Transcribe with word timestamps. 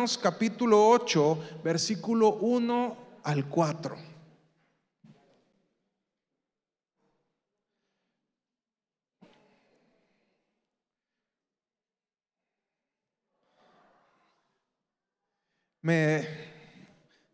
Capítulo 0.00 0.88
8, 0.88 1.60
versículo 1.62 2.36
1 2.36 2.96
al 3.22 3.46
4. 3.46 3.96
Me, 15.82 16.26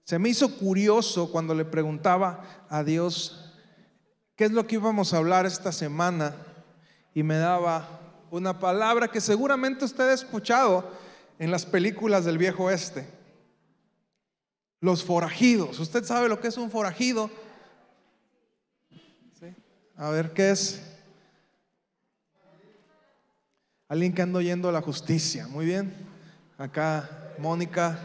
se 0.03 0.19
me 0.19 0.31
hizo 0.31 0.57
curioso 0.59 1.31
cuando 1.31 1.55
le 1.55 1.65
preguntaba 1.65 2.67
a 2.69 2.83
Dios 2.83 3.55
qué 4.35 4.47
es 4.47 4.51
lo 4.51 4.67
que 4.67 4.75
íbamos 4.75 5.15
a 5.15 5.19
hablar 5.19 5.47
esta 5.47 5.71
semana 5.71 6.35
y 7.15 7.23
me 7.23 7.37
daba 7.37 8.01
una 8.33 8.59
palabra 8.59 9.07
que 9.07 9.21
seguramente 9.21 9.85
usted 9.85 10.09
ha 10.09 10.15
escuchado 10.15 11.06
en 11.39 11.51
las 11.51 11.67
películas 11.67 12.25
del 12.25 12.39
viejo 12.39 12.65
oeste. 12.65 13.07
Los 14.81 15.05
forajidos. 15.05 15.79
¿Usted 15.79 16.05
sabe 16.05 16.29
lo 16.29 16.41
que 16.41 16.49
es 16.49 16.57
un 16.57 16.71
forajido? 16.71 17.31
A 19.97 20.11
ver, 20.11 20.33
¿qué 20.33 20.51
es? 20.51 20.83
Alguien 23.89 24.13
que 24.13 24.23
anda 24.23 24.39
oyendo 24.39 24.71
la 24.71 24.83
justicia. 24.83 25.47
Muy 25.49 25.65
bien. 25.65 25.95
Acá, 26.59 27.35
Mónica. 27.39 27.99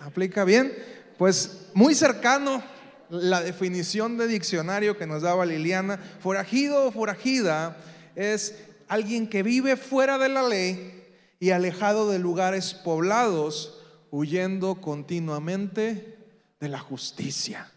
¿Aplica 0.00 0.44
bien? 0.44 0.72
Pues 1.16 1.70
muy 1.74 1.94
cercano 1.94 2.62
la 3.10 3.40
definición 3.40 4.16
de 4.16 4.28
diccionario 4.28 4.96
que 4.96 5.06
nos 5.06 5.22
daba 5.22 5.44
Liliana. 5.44 5.98
Forajido 6.20 6.86
o 6.86 6.92
forajida 6.92 7.76
es 8.14 8.54
alguien 8.86 9.28
que 9.28 9.42
vive 9.42 9.76
fuera 9.76 10.18
de 10.18 10.28
la 10.28 10.42
ley 10.42 10.97
y 11.40 11.50
alejado 11.50 12.10
de 12.10 12.18
lugares 12.18 12.74
poblados, 12.74 13.80
huyendo 14.10 14.80
continuamente 14.80 16.18
de 16.60 16.68
la 16.68 16.78
justicia. 16.78 17.70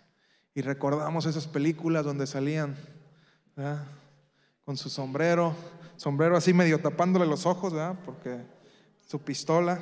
Y 0.54 0.62
recordamos 0.62 1.26
esas 1.26 1.48
películas 1.48 2.04
donde 2.04 2.28
salían 2.28 2.76
con 4.66 4.78
su 4.78 4.90
sombrero, 4.90 5.56
sombrero 5.96 6.36
así 6.36 6.54
medio 6.54 6.80
tapándole 6.80 7.26
los 7.26 7.46
ojos, 7.46 7.74
porque 8.06 8.42
su 9.08 9.20
pistola, 9.20 9.82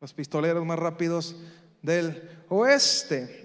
los 0.00 0.12
pistoleros 0.14 0.64
más 0.64 0.78
rápidos 0.78 1.36
del 1.82 2.30
oeste. 2.48 3.44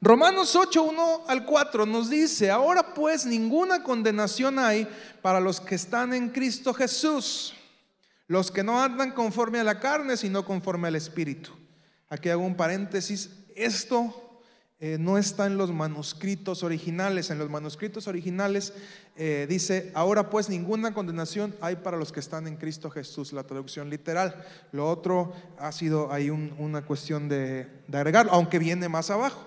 Romanos 0.00 0.54
8, 0.54 0.82
1 0.82 1.24
al 1.26 1.44
4 1.44 1.86
nos 1.86 2.10
dice, 2.10 2.50
ahora 2.50 2.94
pues 2.94 3.24
ninguna 3.24 3.82
condenación 3.82 4.58
hay 4.58 4.86
para 5.22 5.40
los 5.40 5.60
que 5.60 5.74
están 5.74 6.12
en 6.12 6.28
Cristo 6.28 6.74
Jesús, 6.74 7.54
los 8.26 8.50
que 8.50 8.62
no 8.62 8.82
andan 8.82 9.12
conforme 9.12 9.60
a 9.60 9.64
la 9.64 9.80
carne, 9.80 10.16
sino 10.16 10.44
conforme 10.44 10.88
al 10.88 10.96
Espíritu. 10.96 11.50
Aquí 12.08 12.28
hago 12.28 12.44
un 12.44 12.56
paréntesis, 12.56 13.30
esto 13.54 14.26
eh, 14.78 14.98
no 15.00 15.16
está 15.16 15.46
en 15.46 15.56
los 15.56 15.72
manuscritos 15.72 16.62
originales. 16.62 17.30
En 17.30 17.38
los 17.38 17.48
manuscritos 17.48 18.06
originales 18.08 18.74
eh, 19.16 19.46
dice, 19.48 19.90
ahora 19.94 20.28
pues 20.28 20.50
ninguna 20.50 20.92
condenación 20.92 21.54
hay 21.62 21.76
para 21.76 21.96
los 21.96 22.12
que 22.12 22.20
están 22.20 22.46
en 22.46 22.56
Cristo 22.56 22.90
Jesús, 22.90 23.32
la 23.32 23.44
traducción 23.44 23.88
literal. 23.88 24.44
Lo 24.72 24.88
otro 24.90 25.32
ha 25.58 25.72
sido 25.72 26.12
ahí 26.12 26.28
una 26.28 26.84
cuestión 26.84 27.26
de, 27.28 27.66
de 27.88 27.98
agregar, 27.98 28.28
aunque 28.30 28.58
viene 28.58 28.88
más 28.88 29.08
abajo. 29.08 29.46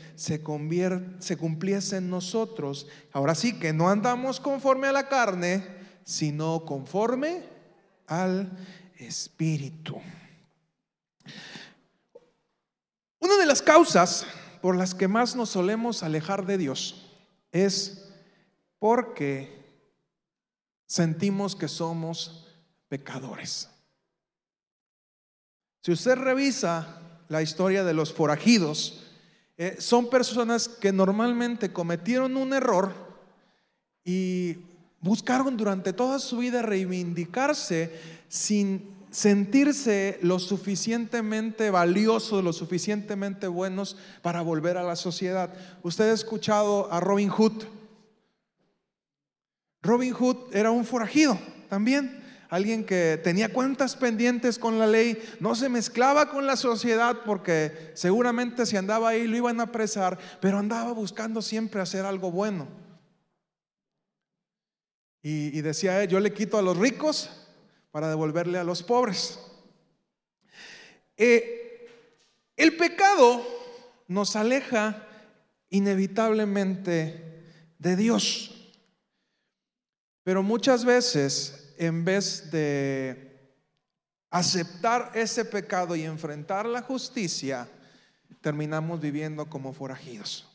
se, 0.21 0.39
se 1.19 1.37
cumpliese 1.37 1.97
en 1.97 2.11
nosotros. 2.11 2.85
Ahora 3.11 3.33
sí 3.33 3.57
que 3.57 3.73
no 3.73 3.89
andamos 3.89 4.39
conforme 4.39 4.87
a 4.87 4.91
la 4.91 5.09
carne, 5.09 5.65
sino 6.03 6.63
conforme 6.63 7.43
al 8.05 8.51
Espíritu. 8.97 9.99
Una 13.19 13.35
de 13.37 13.47
las 13.47 13.63
causas 13.63 14.27
por 14.61 14.75
las 14.75 14.93
que 14.93 15.07
más 15.07 15.35
nos 15.35 15.49
solemos 15.49 16.03
alejar 16.03 16.45
de 16.45 16.59
Dios 16.59 17.09
es 17.51 18.07
porque 18.77 19.59
sentimos 20.85 21.55
que 21.55 21.67
somos 21.67 22.47
pecadores. 22.89 23.69
Si 25.81 25.91
usted 25.91 26.15
revisa 26.15 27.01
la 27.27 27.41
historia 27.41 27.83
de 27.83 27.95
los 27.95 28.13
forajidos, 28.13 29.10
eh, 29.57 29.75
son 29.79 30.09
personas 30.09 30.67
que 30.67 30.91
normalmente 30.91 31.71
cometieron 31.71 32.37
un 32.37 32.53
error 32.53 32.93
y 34.03 34.57
buscaron 35.01 35.57
durante 35.57 35.93
toda 35.93 36.19
su 36.19 36.37
vida 36.37 36.61
reivindicarse 36.61 37.91
sin 38.27 38.89
sentirse 39.11 40.17
lo 40.21 40.39
suficientemente 40.39 41.69
valiosos, 41.69 42.43
lo 42.43 42.53
suficientemente 42.53 43.47
buenos 43.47 43.97
para 44.21 44.41
volver 44.41 44.77
a 44.77 44.83
la 44.83 44.95
sociedad. 44.95 45.53
Usted 45.83 46.09
ha 46.09 46.13
escuchado 46.13 46.91
a 46.91 47.01
Robin 47.01 47.29
Hood. 47.29 47.63
Robin 49.81 50.13
Hood 50.13 50.37
era 50.53 50.71
un 50.71 50.85
forajido 50.85 51.37
también 51.69 52.20
alguien 52.51 52.83
que 52.83 53.17
tenía 53.23 53.53
cuentas 53.53 53.95
pendientes 53.95 54.59
con 54.59 54.77
la 54.77 54.85
ley, 54.85 55.17
no 55.39 55.55
se 55.55 55.69
mezclaba 55.69 56.29
con 56.29 56.45
la 56.45 56.57
sociedad 56.57 57.21
porque 57.25 57.91
seguramente 57.93 58.65
si 58.65 58.75
andaba 58.75 59.07
ahí 59.07 59.25
lo 59.25 59.37
iban 59.37 59.61
a 59.61 59.63
apresar, 59.63 60.19
pero 60.41 60.57
andaba 60.57 60.91
buscando 60.91 61.41
siempre 61.41 61.79
hacer 61.79 62.05
algo 62.05 62.29
bueno. 62.29 62.67
Y, 65.23 65.61
decía, 65.61 66.03
yo 66.03 66.19
le 66.19 66.33
quito 66.33 66.57
a 66.57 66.61
los 66.61 66.75
ricos 66.75 67.29
para 67.89 68.09
devolverle 68.09 68.57
a 68.57 68.65
los 68.65 68.83
pobres. 68.83 69.39
Eh, 71.15 71.87
el 72.57 72.75
pecado 72.75 73.45
nos 74.09 74.35
aleja 74.35 75.07
inevitablemente 75.69 77.45
de 77.79 77.95
Dios, 77.95 78.73
pero 80.23 80.43
muchas 80.43 80.83
veces 80.83 81.60
en 81.81 82.05
vez 82.05 82.51
de 82.51 83.57
aceptar 84.29 85.11
ese 85.15 85.43
pecado 85.43 85.95
y 85.95 86.03
enfrentar 86.03 86.67
la 86.67 86.83
justicia, 86.83 87.67
terminamos 88.39 89.01
viviendo 89.01 89.49
como 89.49 89.73
forajidos. 89.73 90.47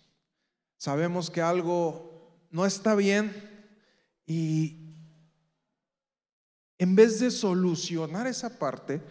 Sabemos 0.79 1.29
que 1.29 1.43
algo 1.43 2.47
no 2.53 2.65
está 2.65 2.95
bien 2.95 3.35
y 4.25 4.95
en 6.79 6.95
vez 6.95 7.19
de 7.19 7.33
solucionar 7.33 8.29
esa 8.29 8.61
parte, 8.61 9.03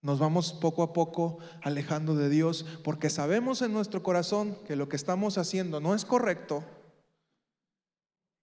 nos 0.00 0.18
vamos 0.18 0.54
poco 0.54 0.82
a 0.82 0.94
poco 0.94 1.40
alejando 1.60 2.14
de 2.14 2.30
Dios 2.30 2.64
porque 2.82 3.10
sabemos 3.10 3.60
en 3.60 3.74
nuestro 3.74 4.02
corazón 4.02 4.56
que 4.66 4.76
lo 4.76 4.88
que 4.88 4.96
estamos 4.96 5.36
haciendo 5.36 5.78
no 5.78 5.94
es 5.94 6.06
correcto 6.06 6.64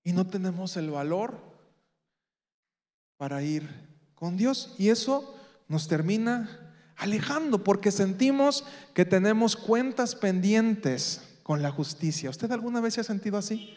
y 0.03 0.13
no 0.13 0.28
tenemos 0.28 0.78
el 0.78 0.91
valor 0.91 1.49
para 3.19 3.44
ir 3.44 3.69
con 4.16 4.38
Dios. 4.38 4.74
Y 4.78 4.90
eso 4.90 5.35
nos 5.68 5.90
termina 5.90 6.74
alejando 6.96 7.66
porque 7.66 7.91
sentimos 7.91 8.63
que 8.94 9.03
tenemos 9.03 9.57
cuentas 9.57 10.16
pendientes 10.16 11.22
con 11.44 11.62
la 11.62 11.69
justicia. 11.69 12.30
¿Usted 12.30 12.50
alguna 12.53 12.80
vez 12.80 12.94
se 12.94 13.01
ha 13.01 13.04
sentido 13.04 13.38
así? 13.38 13.75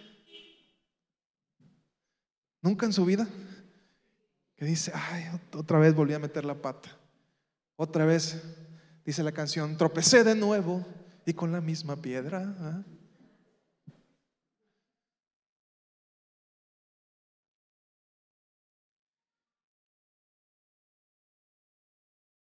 ¿Nunca 2.60 2.86
en 2.86 2.92
su 2.92 3.04
vida? 3.04 3.28
Que 4.54 4.64
dice, 4.64 4.92
ay, 4.94 5.24
otra 5.54 5.80
vez 5.80 5.92
volví 5.92 6.14
a 6.14 6.20
meter 6.20 6.44
la 6.44 6.54
pata. 6.54 6.96
Otra 7.74 8.04
vez, 8.04 8.40
dice 9.04 9.24
la 9.24 9.32
canción, 9.32 9.76
tropecé 9.76 10.22
de 10.22 10.36
nuevo 10.36 10.86
y 11.26 11.32
con 11.32 11.50
la 11.50 11.60
misma 11.60 11.96
piedra. 11.96 12.54
¿ah? 12.60 12.82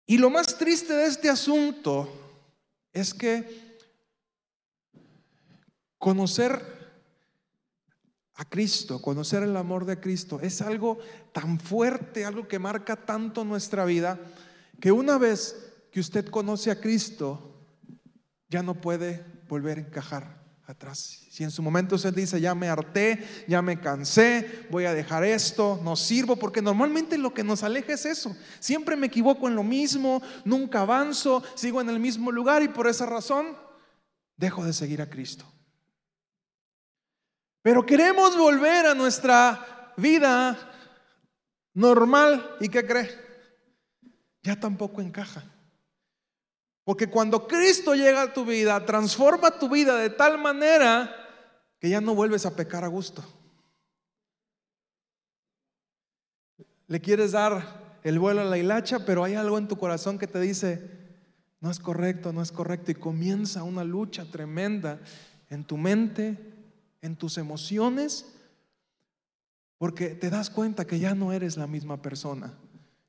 Y 0.06 0.18
lo 0.18 0.30
más 0.30 0.56
triste 0.56 0.92
de 0.92 1.06
este 1.06 1.28
asunto 1.28 2.08
es 2.92 3.12
que 3.12 3.76
conocer 5.98 6.76
a 8.34 8.44
Cristo, 8.44 9.02
conocer 9.02 9.42
el 9.42 9.56
amor 9.56 9.84
de 9.84 9.98
Cristo, 9.98 10.38
es 10.40 10.62
algo 10.62 10.98
tan 11.32 11.58
fuerte, 11.58 12.24
algo 12.24 12.46
que 12.46 12.58
marca 12.58 12.94
tanto 12.94 13.44
nuestra 13.44 13.84
vida, 13.84 14.20
que 14.80 14.92
una 14.92 15.18
vez 15.18 15.72
que 15.90 16.00
usted 16.00 16.28
conoce 16.28 16.70
a 16.70 16.80
Cristo, 16.80 17.64
ya 18.48 18.62
no 18.62 18.80
puede 18.80 19.24
volver 19.48 19.78
a 19.78 19.80
encajar 19.80 20.45
atrás. 20.66 21.26
Si 21.30 21.44
en 21.44 21.50
su 21.50 21.62
momento 21.62 21.96
usted 21.96 22.14
dice, 22.14 22.40
ya 22.40 22.54
me 22.54 22.68
harté, 22.68 23.24
ya 23.46 23.62
me 23.62 23.80
cansé, 23.80 24.66
voy 24.70 24.84
a 24.84 24.94
dejar 24.94 25.24
esto, 25.24 25.80
no 25.82 25.96
sirvo, 25.96 26.36
porque 26.36 26.62
normalmente 26.62 27.18
lo 27.18 27.32
que 27.32 27.44
nos 27.44 27.62
aleja 27.62 27.92
es 27.92 28.06
eso. 28.06 28.36
Siempre 28.58 28.96
me 28.96 29.06
equivoco 29.06 29.48
en 29.48 29.54
lo 29.54 29.62
mismo, 29.62 30.22
nunca 30.44 30.80
avanzo, 30.80 31.42
sigo 31.54 31.80
en 31.80 31.88
el 31.88 32.00
mismo 32.00 32.32
lugar 32.32 32.62
y 32.62 32.68
por 32.68 32.86
esa 32.86 33.06
razón 33.06 33.56
dejo 34.36 34.64
de 34.64 34.72
seguir 34.72 35.00
a 35.02 35.10
Cristo. 35.10 35.44
Pero 37.62 37.84
queremos 37.84 38.36
volver 38.36 38.86
a 38.86 38.94
nuestra 38.94 39.92
vida 39.96 40.56
normal 41.74 42.56
y 42.60 42.68
¿qué 42.68 42.86
cree? 42.86 43.10
Ya 44.42 44.58
tampoco 44.58 45.00
encaja. 45.00 45.42
Porque 46.86 47.08
cuando 47.08 47.48
Cristo 47.48 47.96
llega 47.96 48.22
a 48.22 48.32
tu 48.32 48.44
vida, 48.44 48.86
transforma 48.86 49.58
tu 49.58 49.68
vida 49.68 49.96
de 49.96 50.08
tal 50.08 50.38
manera 50.38 51.10
que 51.80 51.88
ya 51.88 52.00
no 52.00 52.14
vuelves 52.14 52.46
a 52.46 52.54
pecar 52.54 52.84
a 52.84 52.86
gusto. 52.86 53.24
Le 56.86 57.00
quieres 57.00 57.32
dar 57.32 57.98
el 58.04 58.20
vuelo 58.20 58.42
a 58.42 58.44
la 58.44 58.56
hilacha, 58.56 59.04
pero 59.04 59.24
hay 59.24 59.34
algo 59.34 59.58
en 59.58 59.66
tu 59.66 59.76
corazón 59.76 60.16
que 60.16 60.28
te 60.28 60.38
dice, 60.38 60.88
no 61.58 61.72
es 61.72 61.80
correcto, 61.80 62.32
no 62.32 62.40
es 62.40 62.52
correcto. 62.52 62.92
Y 62.92 62.94
comienza 62.94 63.64
una 63.64 63.82
lucha 63.82 64.24
tremenda 64.30 65.00
en 65.50 65.64
tu 65.64 65.76
mente, 65.78 66.38
en 67.02 67.16
tus 67.16 67.36
emociones, 67.36 68.32
porque 69.76 70.10
te 70.10 70.30
das 70.30 70.50
cuenta 70.50 70.86
que 70.86 71.00
ya 71.00 71.16
no 71.16 71.32
eres 71.32 71.56
la 71.56 71.66
misma 71.66 72.00
persona 72.00 72.54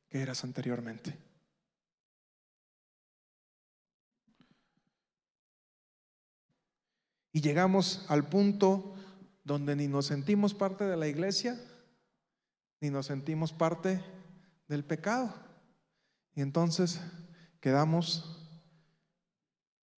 que 0.09 0.19
eras 0.19 0.43
anteriormente. 0.43 1.26
Y 7.37 7.41
llegamos 7.41 8.03
al 8.07 8.27
punto 8.27 8.95
donde 9.43 9.75
ni 9.75 9.87
nos 9.87 10.07
sentimos 10.07 10.55
parte 10.55 10.85
de 10.85 10.97
la 10.97 11.07
iglesia, 11.07 11.55
ni 12.81 12.89
nos 12.89 13.05
sentimos 13.05 13.53
parte 13.53 14.03
del 14.67 14.83
pecado. 14.83 15.35
Y 16.33 16.41
entonces 16.41 16.99
quedamos 17.59 18.49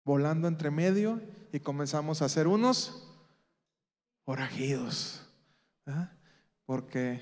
volando 0.04 0.48
entre 0.48 0.72
medio 0.72 1.22
y 1.54 1.60
comenzamos 1.60 2.24
a 2.24 2.30
ser 2.30 2.48
unos 2.48 3.08
orajidos. 4.26 5.22
Porque 6.66 7.22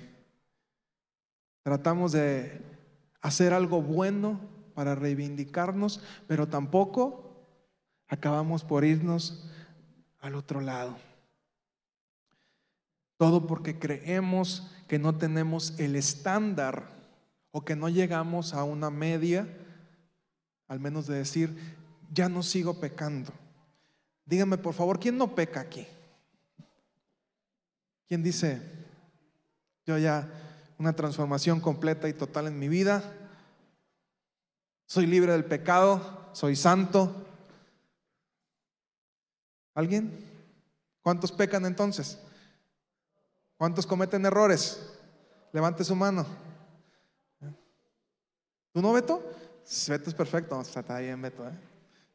tratamos 1.61 2.13
de 2.13 2.61
hacer 3.19 3.51
algo 3.51 3.81
bueno 3.81 4.39
para 4.75 4.95
reivindicarnos, 4.95 5.99
pero 6.25 6.47
tampoco 6.47 7.49
acabamos 8.07 8.63
por 8.63 8.85
irnos 8.85 9.51
al 10.25 10.33
otro 10.33 10.59
lado. 10.59 10.97
Todo 13.17 13.45
porque 13.45 13.77
creemos 13.77 14.71
que 14.87 14.97
no 14.97 15.15
tenemos 15.19 15.79
el 15.79 15.95
estándar 15.95 16.89
o 17.51 17.63
que 17.63 17.75
no 17.75 17.89
llegamos 17.89 18.55
a 18.55 18.63
una 18.63 18.89
media, 18.89 19.47
al 20.67 20.79
menos 20.79 21.05
de 21.05 21.17
decir, 21.17 21.55
ya 22.11 22.27
no 22.27 22.41
sigo 22.41 22.79
pecando. 22.79 23.31
Dígame 24.25 24.57
por 24.57 24.73
favor, 24.73 24.99
¿quién 24.99 25.15
no 25.15 25.35
peca 25.35 25.59
aquí? 25.59 25.85
¿Quién 28.07 28.23
dice, 28.23 28.63
yo 29.85 29.99
ya 29.99 30.27
una 30.79 30.93
transformación 30.93 31.59
completa 31.59 32.09
y 32.09 32.13
total 32.13 32.47
en 32.47 32.57
mi 32.57 32.67
vida? 32.67 33.13
Soy 34.87 35.05
libre 35.05 35.33
del 35.33 35.45
pecado, 35.45 36.29
soy 36.33 36.55
santo, 36.55 37.24
¿Alguien? 39.75 40.25
¿Cuántos 41.03 41.31
pecan 41.31 41.65
entonces? 41.65 42.17
¿Cuántos 43.57 43.85
cometen 43.85 44.25
errores? 44.25 44.89
Levante 45.51 45.83
su 45.83 45.95
mano. 45.95 46.25
¿Tú 48.71 48.81
no, 48.81 48.91
Beto? 48.93 49.21
Beto 49.87 50.09
es 50.09 50.15
perfecto. 50.15 50.59
Está 50.61 50.99
bien, 50.99 51.21
Beto. 51.21 51.47
¿eh? 51.47 51.51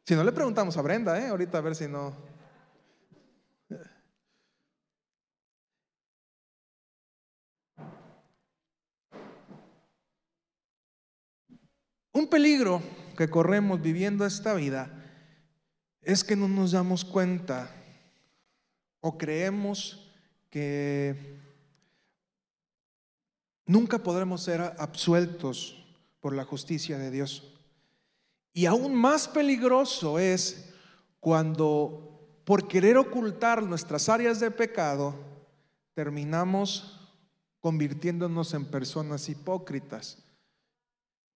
Si 0.03 0.15
no, 0.15 0.23
le 0.23 0.31
preguntamos 0.31 0.75
a 0.75 0.81
Brenda, 0.81 1.19
¿eh? 1.19 1.27
ahorita 1.27 1.59
a 1.59 1.61
ver 1.61 1.75
si 1.75 1.87
no. 1.87 2.15
Un 12.13 12.27
peligro 12.27 12.81
que 13.15 13.29
corremos 13.29 13.81
viviendo 13.81 14.25
esta 14.25 14.53
vida 14.55 15.00
es 16.01 16.23
que 16.23 16.35
no 16.35 16.47
nos 16.47 16.71
damos 16.71 17.05
cuenta 17.05 17.69
o 18.99 19.17
creemos 19.17 20.11
que 20.49 21.37
nunca 23.65 23.99
podremos 23.99 24.43
ser 24.43 24.61
absueltos 24.77 25.83
por 26.19 26.35
la 26.35 26.43
justicia 26.43 26.97
de 26.97 27.11
Dios. 27.11 27.53
Y 28.53 28.65
aún 28.65 28.93
más 28.93 29.27
peligroso 29.27 30.19
es 30.19 30.73
cuando 31.19 32.41
por 32.43 32.67
querer 32.67 32.97
ocultar 32.97 33.63
nuestras 33.63 34.09
áreas 34.09 34.39
de 34.39 34.51
pecado 34.51 35.15
terminamos 35.93 36.99
convirtiéndonos 37.59 38.53
en 38.53 38.65
personas 38.65 39.29
hipócritas 39.29 40.17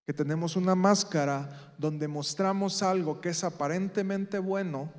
que 0.05 0.13
tenemos 0.13 0.55
una 0.55 0.75
máscara 0.75 1.73
donde 1.77 2.07
mostramos 2.07 2.83
algo 2.83 3.19
que 3.19 3.29
es 3.29 3.43
aparentemente 3.43 4.37
bueno 4.37 4.91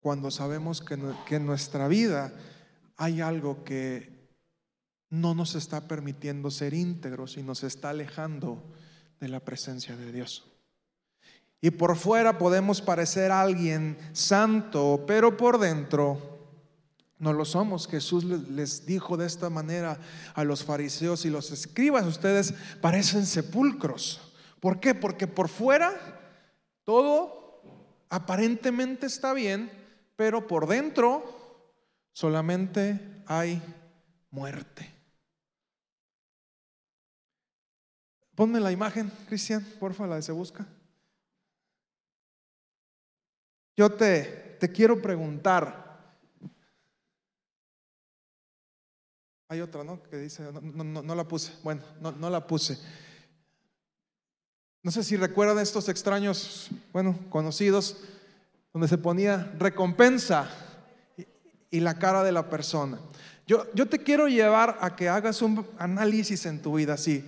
cuando 0.00 0.30
sabemos 0.30 0.82
que, 0.82 0.94
en 1.34 1.46
nuestra 1.46 1.88
vida 1.88 2.32
hay 2.96 3.22
algo 3.22 3.64
que 3.64 4.28
no 5.08 5.34
nos 5.34 5.54
está 5.54 5.88
permitiendo 5.88 6.50
ser 6.50 6.74
íntegros 6.74 7.38
y 7.38 7.42
nos 7.42 7.64
está 7.64 7.90
alejando 7.90 8.62
de 9.20 9.28
la 9.28 9.40
presencia 9.40 9.96
de 9.96 10.12
Dios. 10.12 10.44
Y 11.62 11.70
por 11.70 11.96
fuera 11.96 12.36
podemos 12.36 12.82
parecer 12.82 13.32
alguien 13.32 13.96
santo, 14.12 15.04
pero 15.06 15.38
por 15.38 15.58
dentro 15.58 16.33
no 17.18 17.32
lo 17.32 17.44
somos. 17.44 17.88
Jesús 17.88 18.24
les 18.24 18.86
dijo 18.86 19.16
de 19.16 19.26
esta 19.26 19.50
manera 19.50 19.98
a 20.34 20.44
los 20.44 20.64
fariseos 20.64 21.24
y 21.24 21.30
los 21.30 21.50
escribas, 21.50 22.06
ustedes 22.06 22.54
parecen 22.80 23.26
sepulcros. 23.26 24.20
¿Por 24.60 24.80
qué? 24.80 24.94
Porque 24.94 25.26
por 25.26 25.48
fuera 25.48 25.92
todo 26.84 27.44
aparentemente 28.08 29.06
está 29.06 29.32
bien, 29.32 29.70
pero 30.16 30.46
por 30.46 30.66
dentro 30.66 31.72
solamente 32.12 33.22
hay 33.26 33.60
muerte. 34.30 34.92
Ponme 38.34 38.58
la 38.58 38.72
imagen, 38.72 39.10
Cristian, 39.28 39.64
porfa, 39.78 40.06
la 40.06 40.16
de 40.16 40.22
se 40.22 40.32
busca. 40.32 40.66
Yo 43.76 43.92
te, 43.92 44.56
te 44.60 44.72
quiero 44.72 45.00
preguntar, 45.00 45.83
Hay 49.54 49.60
otra, 49.60 49.84
¿no? 49.84 50.02
Que 50.02 50.16
dice, 50.16 50.42
no, 50.52 51.14
la 51.14 51.28
puse. 51.28 51.52
Bueno, 51.62 51.80
no, 52.00 52.28
la 52.28 52.44
puse. 52.44 52.76
No 54.82 54.90
sé 54.90 55.04
si 55.04 55.16
recuerdan 55.16 55.60
estos 55.60 55.88
extraños, 55.88 56.70
bueno, 56.92 57.16
conocidos, 57.30 57.98
donde 58.72 58.88
se 58.88 58.98
ponía 58.98 59.54
recompensa 59.56 60.50
y, 61.70 61.78
la 61.78 62.00
cara 62.00 62.24
de 62.24 62.32
la 62.32 62.50
persona. 62.50 62.98
Yo, 63.46 63.72
yo, 63.74 63.86
te 63.86 64.00
quiero 64.00 64.26
llevar 64.26 64.76
a 64.80 64.96
que 64.96 65.08
hagas 65.08 65.40
un 65.40 65.64
análisis 65.78 66.46
en 66.46 66.60
tu 66.60 66.74
vida. 66.74 66.96
Si, 66.96 67.24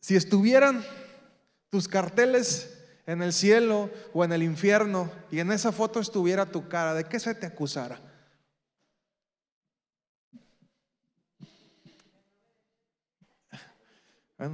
si 0.00 0.16
estuvieran 0.16 0.82
tus 1.68 1.86
carteles 1.86 2.78
en 3.04 3.20
el 3.20 3.34
cielo 3.34 3.90
o 4.14 4.24
en 4.24 4.32
el 4.32 4.42
infierno 4.42 5.12
y 5.30 5.40
en 5.40 5.52
esa 5.52 5.70
foto 5.70 6.00
estuviera 6.00 6.46
tu 6.46 6.66
cara, 6.66 6.94
¿de 6.94 7.04
qué 7.04 7.20
se 7.20 7.34
te 7.34 7.44
acusara? 7.44 8.11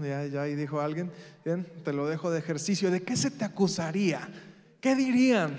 Ya, 0.03 0.43
ahí 0.43 0.55
dijo 0.55 0.81
alguien, 0.81 1.11
te 1.85 1.93
lo 1.93 2.07
dejo 2.07 2.31
de 2.31 2.39
ejercicio. 2.39 2.91
¿De 2.91 3.03
qué 3.03 3.17
se 3.17 3.31
te 3.31 3.45
acusaría? 3.45 4.29
¿Qué 4.81 4.95
dirían 4.95 5.59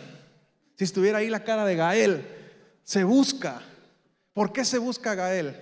si 0.75 0.83
estuviera 0.83 1.19
ahí 1.19 1.29
la 1.29 1.43
cara 1.43 1.65
de 1.65 1.75
Gael? 1.75 2.27
Se 2.83 3.03
busca. 3.03 3.61
¿Por 4.33 4.53
qué 4.53 4.65
se 4.65 4.77
busca 4.77 5.15
Gael? 5.15 5.55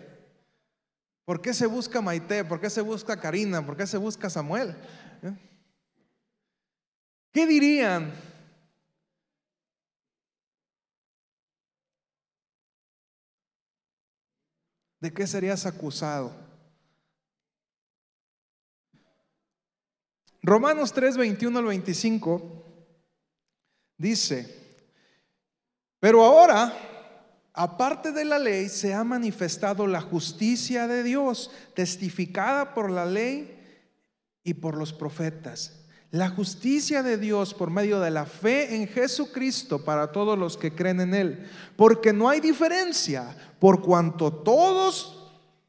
¿Por 1.25 1.41
qué 1.41 1.53
se 1.53 1.65
busca 1.65 2.01
Maite? 2.01 2.45
¿Por 2.45 2.59
qué 2.59 2.69
se 2.69 2.81
busca 2.81 3.19
Karina? 3.19 3.65
¿Por 3.65 3.75
qué 3.75 3.85
se 3.87 3.97
busca 3.97 4.29
Samuel? 4.29 4.75
¿Eh? 5.21 5.35
¿Qué 7.31 7.45
dirían? 7.45 8.13
¿De 14.99 15.13
qué 15.13 15.27
serías 15.27 15.65
acusado? 15.65 16.46
Romanos 20.47 20.93
3, 20.93 21.17
21 21.17 21.59
al 21.59 21.65
25 21.65 22.63
dice, 23.97 24.47
Pero 25.99 26.23
ahora, 26.23 26.73
aparte 27.51 28.13
de 28.13 28.23
la 28.23 28.39
ley, 28.39 28.69
se 28.69 28.93
ha 28.93 29.03
manifestado 29.03 29.85
la 29.87 29.99
justicia 29.99 30.87
de 30.87 31.03
Dios, 31.03 31.51
testificada 31.73 32.73
por 32.73 32.89
la 32.89 33.05
ley 33.05 33.59
y 34.45 34.53
por 34.53 34.77
los 34.77 34.93
profetas. 34.93 35.81
La 36.11 36.29
justicia 36.29 37.03
de 37.03 37.17
Dios 37.17 37.53
por 37.53 37.69
medio 37.69 37.99
de 37.99 38.11
la 38.11 38.25
fe 38.25 38.73
en 38.73 38.87
Jesucristo 38.87 39.83
para 39.83 40.13
todos 40.13 40.39
los 40.39 40.55
que 40.55 40.73
creen 40.73 41.01
en 41.01 41.13
Él. 41.13 41.49
Porque 41.75 42.13
no 42.13 42.29
hay 42.29 42.39
diferencia, 42.39 43.35
por 43.59 43.81
cuanto 43.81 44.31
todos 44.31 45.16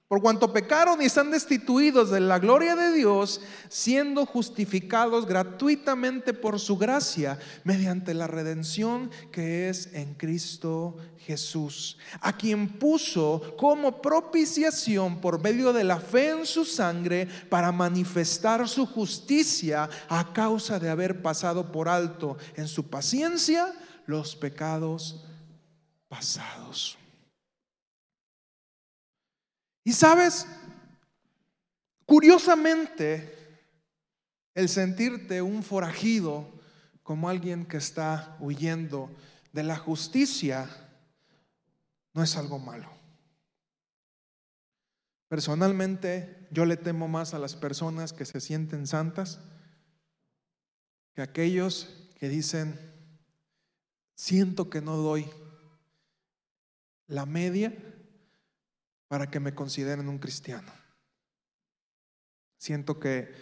por 0.09 0.23
cuanto 0.23 0.55
pecaron 0.55 1.03
y 1.03 1.05
están 1.05 1.31
destituidos 1.31 2.11
de 2.11 2.21
la 2.21 2.39
gloria 2.39 2.75
de 2.75 2.93
Dios, 2.95 3.43
siendo 3.69 4.25
justificados 4.25 5.27
gratuitamente 5.27 6.33
por 6.33 6.59
su 6.59 6.79
gracia, 6.79 7.39
mediante 7.63 8.15
la 8.15 8.27
redención 8.27 9.11
que 9.31 9.69
es 9.69 9.93
en 9.93 10.15
Cristo 10.15 10.97
Jesús, 11.19 11.99
a 12.23 12.35
quien 12.39 12.79
puso 12.79 13.55
como 13.59 14.01
propiciación 14.01 15.21
por 15.21 15.43
medio 15.43 15.75
de 15.75 15.85
la 15.85 16.01
fe 16.01 16.31
en 16.31 16.47
su 16.47 16.65
sangre 16.65 17.29
para 17.51 17.71
manifestar 17.71 18.67
su 18.67 18.87
justicia 18.87 19.91
a 20.09 20.33
causa 20.33 20.79
de 20.79 20.89
haber 20.89 21.21
pasado 21.21 21.71
por 21.71 21.87
alto 21.87 22.39
en 22.57 22.67
su 22.67 22.89
paciencia 22.89 23.75
los 24.07 24.35
pecados 24.35 25.23
pasados. 26.09 26.97
Y 29.89 29.95
sabes, 29.95 30.47
curiosamente, 32.05 33.35
el 34.53 34.69
sentirte 34.69 35.41
un 35.41 35.63
forajido 35.63 36.47
como 37.03 37.31
alguien 37.31 37.65
que 37.65 37.79
está 37.79 38.37
huyendo 38.39 39.11
de 39.55 39.63
la 39.63 39.79
justicia 39.79 40.69
no 42.13 42.23
es 42.23 42.37
algo 42.37 42.59
malo. 42.59 42.91
Personalmente, 45.27 46.47
yo 46.51 46.67
le 46.67 46.77
temo 46.77 47.09
más 47.09 47.33
a 47.33 47.39
las 47.39 47.57
personas 47.57 48.13
que 48.13 48.27
se 48.27 48.43
sienten 48.43 48.87
santas 48.87 49.41
que 51.15 51.23
aquellos 51.23 51.89
que 52.21 52.29
dicen, 52.29 52.79
siento 54.15 54.69
que 54.69 54.83
no 54.83 54.99
doy 54.99 55.31
la 57.07 57.25
media 57.25 57.73
para 59.09 59.31
que 59.31 59.41
me 59.41 59.55
consideren 59.55 60.09
un 60.09 60.19
cristiano. 60.19 60.71
Siento 62.59 63.01
que 63.01 63.33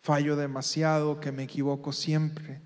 fallo 0.00 0.36
demasiado, 0.36 1.20
que 1.20 1.32
me 1.32 1.44
equivoco 1.44 1.92
siempre 1.92 2.60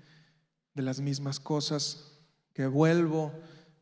de 0.73 0.81
las 0.81 0.99
mismas 0.99 1.39
cosas, 1.39 2.19
que 2.53 2.65
vuelvo 2.65 3.31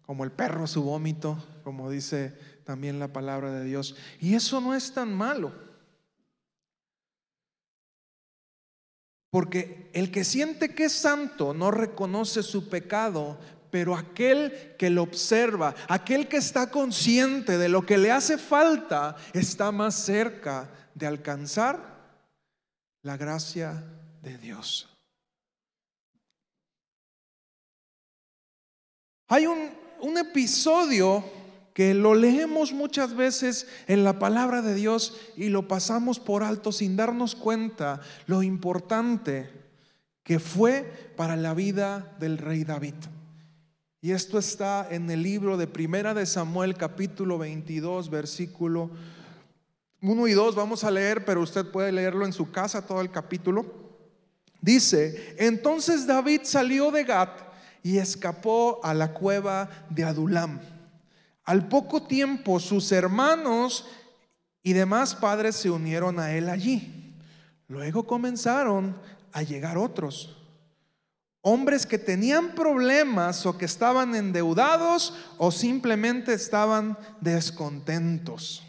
como 0.01 0.23
el 0.23 0.31
perro 0.31 0.67
su 0.67 0.83
vómito, 0.83 1.43
como 1.63 1.89
dice 1.89 2.37
también 2.63 2.99
la 2.99 3.13
palabra 3.13 3.51
de 3.51 3.63
Dios. 3.63 3.95
Y 4.19 4.35
eso 4.35 4.59
no 4.59 4.75
es 4.75 4.93
tan 4.93 5.13
malo. 5.13 5.53
Porque 9.29 9.89
el 9.93 10.11
que 10.11 10.23
siente 10.23 10.73
que 10.75 10.85
es 10.85 10.93
santo 10.93 11.53
no 11.53 11.69
reconoce 11.69 12.43
su 12.43 12.69
pecado, 12.69 13.37
pero 13.71 13.95
aquel 13.95 14.75
que 14.77 14.89
lo 14.89 15.03
observa, 15.03 15.75
aquel 15.87 16.27
que 16.27 16.37
está 16.37 16.71
consciente 16.71 17.57
de 17.57 17.69
lo 17.69 17.85
que 17.85 17.97
le 17.97 18.11
hace 18.11 18.37
falta, 18.37 19.15
está 19.33 19.71
más 19.71 19.95
cerca 19.95 20.69
de 20.93 21.07
alcanzar 21.07 21.79
la 23.01 23.17
gracia 23.17 23.83
de 24.21 24.37
Dios. 24.37 24.89
Hay 29.27 29.47
un, 29.47 29.71
un 30.01 30.17
episodio 30.17 31.23
que 31.73 31.93
lo 31.93 32.15
leemos 32.15 32.71
muchas 32.71 33.15
veces 33.15 33.67
en 33.87 34.03
la 34.03 34.17
palabra 34.17 34.61
de 34.61 34.73
Dios 34.73 35.19
y 35.35 35.49
lo 35.49 35.67
pasamos 35.67 36.19
por 36.19 36.41
alto 36.41 36.71
sin 36.71 36.95
darnos 36.95 37.35
cuenta 37.35 37.99
lo 38.27 38.43
importante 38.43 39.49
que 40.23 40.39
fue 40.39 41.11
para 41.17 41.35
la 41.35 41.53
vida 41.53 42.15
del 42.17 42.37
rey 42.37 42.63
David. 42.63 42.95
Y 44.05 44.11
esto 44.11 44.37
está 44.37 44.87
en 44.91 45.09
el 45.09 45.23
libro 45.23 45.57
de 45.57 45.65
Primera 45.65 46.13
de 46.13 46.27
Samuel 46.27 46.77
capítulo 46.77 47.39
22 47.39 48.11
versículo 48.11 48.91
1 49.99 50.27
y 50.27 50.33
2. 50.33 50.53
Vamos 50.53 50.83
a 50.83 50.91
leer, 50.91 51.25
pero 51.25 51.41
usted 51.41 51.65
puede 51.65 51.91
leerlo 51.91 52.23
en 52.23 52.31
su 52.31 52.51
casa 52.51 52.85
todo 52.85 53.01
el 53.01 53.09
capítulo. 53.09 53.65
Dice, 54.61 55.35
entonces 55.39 56.05
David 56.05 56.41
salió 56.43 56.91
de 56.91 57.03
Gat 57.03 57.31
y 57.81 57.97
escapó 57.97 58.79
a 58.83 58.93
la 58.93 59.11
cueva 59.11 59.71
de 59.89 60.03
Adulam. 60.03 60.59
Al 61.43 61.67
poco 61.67 62.03
tiempo 62.03 62.59
sus 62.59 62.91
hermanos 62.91 63.87
y 64.61 64.73
demás 64.73 65.15
padres 65.15 65.55
se 65.55 65.71
unieron 65.71 66.19
a 66.19 66.31
él 66.31 66.49
allí. 66.49 67.15
Luego 67.67 68.05
comenzaron 68.05 68.95
a 69.31 69.41
llegar 69.41 69.79
otros 69.79 70.44
hombres 71.47 71.85
que 71.85 71.99
tenían 71.99 72.55
problemas 72.55 73.45
o 73.45 73.55
que 73.55 73.65
estaban 73.65 74.15
endeudados 74.15 75.13
o 75.37 75.51
simplemente 75.51 76.33
estaban 76.33 76.97
descontentos. 77.21 78.63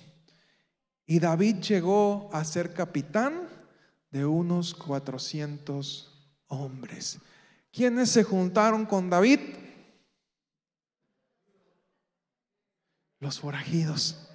Y 1.07 1.19
David 1.19 1.63
llegó 1.63 2.29
a 2.35 2.45
ser 2.45 2.75
capitán 2.75 3.49
de 4.11 4.27
unos 4.27 4.75
400 4.75 6.37
hombres. 6.49 7.19
¿Quiénes 7.73 8.11
se 8.11 8.25
juntaron 8.25 8.85
con 8.85 9.09
David? 9.09 9.41
Los 13.21 13.41
forajidos. 13.41 14.29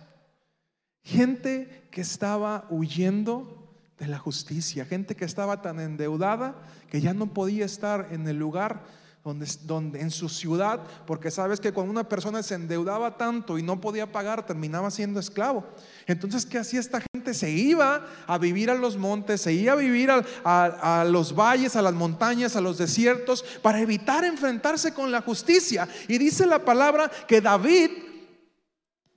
Gente 1.03 1.87
que 1.91 2.01
estaba 2.01 2.65
huyendo 2.71 3.60
de 4.01 4.07
la 4.07 4.17
justicia, 4.17 4.83
gente 4.83 5.15
que 5.15 5.25
estaba 5.25 5.61
tan 5.61 5.79
endeudada 5.79 6.55
que 6.89 7.01
ya 7.01 7.13
no 7.13 7.27
podía 7.27 7.65
estar 7.65 8.07
en 8.09 8.27
el 8.27 8.35
lugar 8.35 8.81
donde, 9.23 9.45
donde, 9.65 10.01
en 10.01 10.09
su 10.09 10.27
ciudad, 10.27 10.79
porque 11.05 11.29
sabes 11.29 11.59
que 11.59 11.71
cuando 11.71 11.91
una 11.91 12.09
persona 12.09 12.41
se 12.41 12.55
endeudaba 12.55 13.15
tanto 13.15 13.59
y 13.59 13.61
no 13.61 13.79
podía 13.79 14.11
pagar, 14.11 14.43
terminaba 14.43 14.89
siendo 14.89 15.19
esclavo. 15.19 15.63
Entonces, 16.07 16.47
¿qué 16.47 16.57
hacía 16.57 16.79
esta 16.79 16.99
gente? 17.13 17.35
Se 17.35 17.51
iba 17.51 18.07
a 18.25 18.39
vivir 18.39 18.71
a 18.71 18.73
los 18.73 18.97
montes, 18.97 19.41
se 19.41 19.53
iba 19.53 19.73
a 19.73 19.75
vivir 19.75 20.09
a, 20.09 20.23
a 20.43 21.05
los 21.05 21.35
valles, 21.35 21.75
a 21.75 21.83
las 21.83 21.93
montañas, 21.93 22.55
a 22.55 22.61
los 22.61 22.79
desiertos, 22.79 23.45
para 23.61 23.81
evitar 23.81 24.25
enfrentarse 24.25 24.95
con 24.95 25.11
la 25.11 25.21
justicia. 25.21 25.87
Y 26.07 26.17
dice 26.17 26.47
la 26.47 26.65
palabra 26.65 27.11
que 27.27 27.39
David 27.39 27.91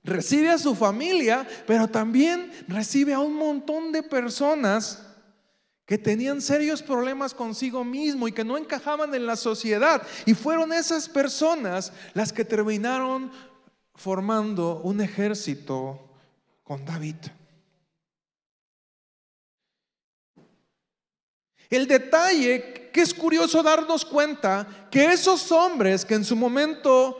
recibe 0.05 0.49
a 0.49 0.57
su 0.57 0.75
familia, 0.75 1.47
pero 1.67 1.87
también 1.87 2.51
recibe 2.67 3.13
a 3.13 3.19
un 3.19 3.33
montón 3.33 3.91
de 3.91 4.03
personas 4.03 5.01
que 5.85 5.97
tenían 5.97 6.41
serios 6.41 6.81
problemas 6.81 7.33
consigo 7.33 7.83
mismo 7.83 8.27
y 8.27 8.31
que 8.31 8.43
no 8.43 8.57
encajaban 8.57 9.13
en 9.13 9.25
la 9.25 9.35
sociedad. 9.35 10.01
Y 10.25 10.33
fueron 10.33 10.73
esas 10.73 11.09
personas 11.09 11.91
las 12.13 12.31
que 12.31 12.45
terminaron 12.45 13.31
formando 13.93 14.81
un 14.83 15.01
ejército 15.01 15.99
con 16.63 16.83
David. 16.85 17.15
El 21.69 21.87
detalle 21.87 22.89
que 22.93 23.01
es 23.01 23.13
curioso 23.13 23.61
darnos 23.61 24.05
cuenta 24.05 24.87
que 24.89 25.11
esos 25.11 25.51
hombres 25.51 26.05
que 26.05 26.13
en 26.15 26.23
su 26.23 26.35
momento 26.35 27.19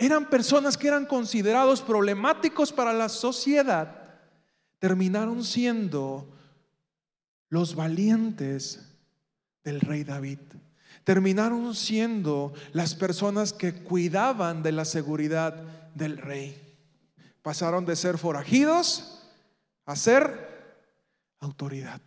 eran 0.00 0.30
personas 0.30 0.78
que 0.78 0.88
eran 0.88 1.04
considerados 1.04 1.82
problemáticos 1.82 2.72
para 2.72 2.94
la 2.94 3.10
sociedad, 3.10 4.18
terminaron 4.78 5.44
siendo 5.44 6.26
los 7.50 7.74
valientes 7.74 8.80
del 9.62 9.78
rey 9.80 10.02
David. 10.04 10.38
Terminaron 11.04 11.74
siendo 11.74 12.54
las 12.72 12.94
personas 12.94 13.52
que 13.52 13.74
cuidaban 13.74 14.62
de 14.62 14.72
la 14.72 14.86
seguridad 14.86 15.54
del 15.94 16.16
rey. 16.16 16.56
Pasaron 17.42 17.84
de 17.84 17.94
ser 17.94 18.16
forajidos 18.16 19.22
a 19.84 19.96
ser 19.96 20.86
autoridad. 21.40 22.00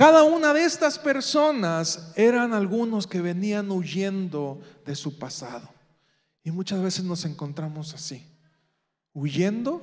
Cada 0.00 0.22
una 0.22 0.54
de 0.54 0.64
estas 0.64 0.98
personas 0.98 2.14
eran 2.16 2.54
algunos 2.54 3.06
que 3.06 3.20
venían 3.20 3.70
huyendo 3.70 4.58
de 4.86 4.96
su 4.96 5.18
pasado. 5.18 5.68
Y 6.42 6.50
muchas 6.50 6.80
veces 6.80 7.04
nos 7.04 7.26
encontramos 7.26 7.92
así, 7.92 8.26
huyendo 9.12 9.82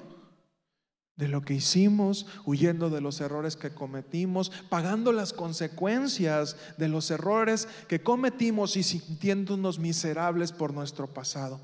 de 1.17 1.27
lo 1.27 1.43
que 1.43 1.53
hicimos, 1.53 2.25
huyendo 2.45 2.89
de 2.89 2.99
los 2.99 3.21
errores 3.21 3.55
que 3.55 3.69
cometimos, 3.75 4.51
pagando 4.69 5.11
las 5.11 5.33
consecuencias 5.33 6.57
de 6.79 6.87
los 6.87 7.11
errores 7.11 7.67
que 7.87 8.01
cometimos 8.01 8.75
y 8.75 8.81
sintiéndonos 8.81 9.77
miserables 9.77 10.51
por 10.51 10.73
nuestro 10.73 11.13
pasado. 11.13 11.61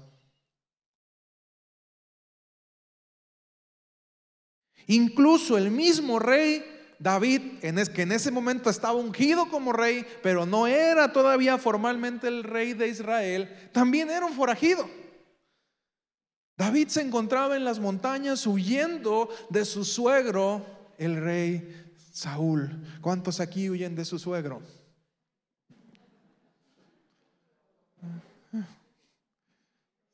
Incluso 4.86 5.58
el 5.58 5.72
mismo 5.72 6.20
rey 6.20 6.64
David, 7.04 7.42
en 7.62 7.76
que 7.88 8.04
en 8.04 8.14
ese 8.14 8.32
momento 8.32 8.70
estaba 8.70 8.94
ungido 8.94 9.50
como 9.50 9.74
rey, 9.74 10.06
pero 10.22 10.46
no 10.46 10.68
era 10.68 11.12
todavía 11.12 11.58
formalmente 11.58 12.30
el 12.30 12.46
rey 12.46 12.72
de 12.72 12.88
Israel, 12.88 13.70
también 13.74 14.10
era 14.10 14.26
un 14.26 14.32
forajido. 14.32 14.90
David 16.56 16.88
se 16.88 17.02
encontraba 17.02 17.58
en 17.58 17.66
las 17.66 17.80
montañas 17.80 18.48
huyendo 18.48 19.30
de 19.50 19.66
su 19.66 19.84
suegro, 19.84 20.66
el 20.98 21.18
rey 21.18 21.92
Saúl. 22.14 22.82
¿Cuántos 23.02 23.42
aquí 23.42 23.70
huyen 23.70 23.96
de 23.96 24.06
su 24.06 24.18
suegro? 24.18 24.62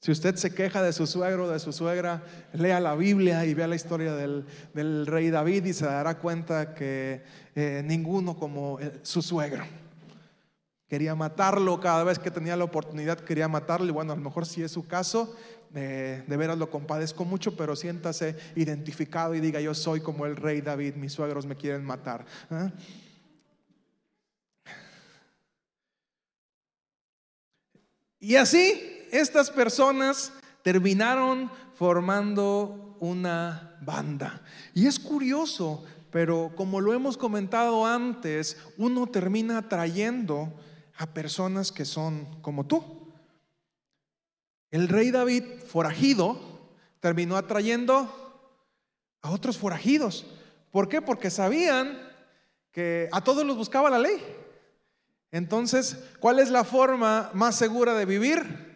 Si 0.02 0.12
usted 0.12 0.36
se 0.36 0.54
queja 0.54 0.82
de 0.82 0.94
su 0.94 1.06
suegro 1.06 1.46
o 1.46 1.50
de 1.50 1.60
su 1.60 1.74
suegra, 1.74 2.24
lea 2.54 2.80
la 2.80 2.96
Biblia 2.96 3.46
y 3.46 3.54
vea 3.54 3.68
la 3.68 3.76
historia 3.76 4.16
del, 4.16 4.46
rey 5.06 5.30
David 5.30 5.66
y 5.66 5.74
se 5.74 5.86
dará 5.86 6.18
cuenta 6.20 6.74
que 6.74 7.22
eh, 7.54 7.82
ninguno 7.84 8.38
como 8.38 8.80
eh, 8.80 9.00
su 9.02 9.22
suegro. 9.22 9.66
Quería 10.88 11.16
matarlo 11.16 11.82
cada 11.82 12.06
vez 12.06 12.18
que 12.18 12.32
tenía 12.32 12.56
la 12.56 12.64
oportunidad, 12.64 13.20
quería 13.20 13.50
matarlo. 13.50 13.88
Y 13.88 13.92
bueno, 13.92 14.14
a 14.14 14.16
lo 14.16 14.22
mejor 14.22 14.46
si 14.46 14.64
es 14.64 14.72
su 14.72 14.88
caso, 14.88 15.36
eh, 15.76 16.24
de 16.26 16.38
veras 16.38 16.58
lo 16.58 16.72
compadezco 16.72 17.26
mucho, 17.26 17.58
pero 17.58 17.76
siéntase 17.76 18.38
identificado 18.56 19.36
y 19.36 19.42
diga, 19.42 19.60
yo 19.60 19.74
soy 19.74 20.00
como 20.00 20.26
el 20.26 20.38
rey 20.38 20.62
David, 20.62 20.96
mis 20.96 21.12
suegros 21.12 21.46
me 21.46 21.58
quieren 21.58 21.84
matar. 21.84 22.26
Y 28.22 28.38
así 28.38 28.99
estas 29.12 29.52
personas 29.52 30.34
terminaron 30.64 31.52
formando 31.76 32.98
una 33.00 33.78
banda. 33.82 34.42
Y 34.74 34.88
es 34.88 35.00
curioso, 35.00 35.84
pero 36.12 36.52
como 36.56 36.82
lo 36.82 36.94
hemos 36.94 37.18
comentado 37.18 37.86
antes, 37.86 38.58
uno 38.78 39.08
termina 39.08 39.60
atrayendo 39.60 40.54
a 40.98 41.08
personas 41.08 41.72
que 41.72 41.86
son 41.86 42.42
como 42.42 42.66
tú. 42.66 42.84
El 44.72 44.88
rey 44.88 45.12
David, 45.12 45.44
forajido, 45.68 46.40
terminó 47.00 47.38
atrayendo 47.38 48.44
a 49.22 49.32
otros 49.32 49.58
forajidos. 49.58 50.26
¿Por 50.72 50.90
qué? 50.90 51.02
Porque 51.02 51.32
sabían 51.32 51.98
que 52.72 53.10
a 53.12 53.24
todos 53.24 53.46
los 53.46 53.58
buscaba 53.58 53.90
la 53.90 54.00
ley. 54.00 54.22
Entonces, 55.32 56.04
¿cuál 56.20 56.40
es 56.40 56.50
la 56.50 56.64
forma 56.64 57.32
más 57.34 57.56
segura 57.56 57.94
de 57.94 58.06
vivir? 58.06 58.69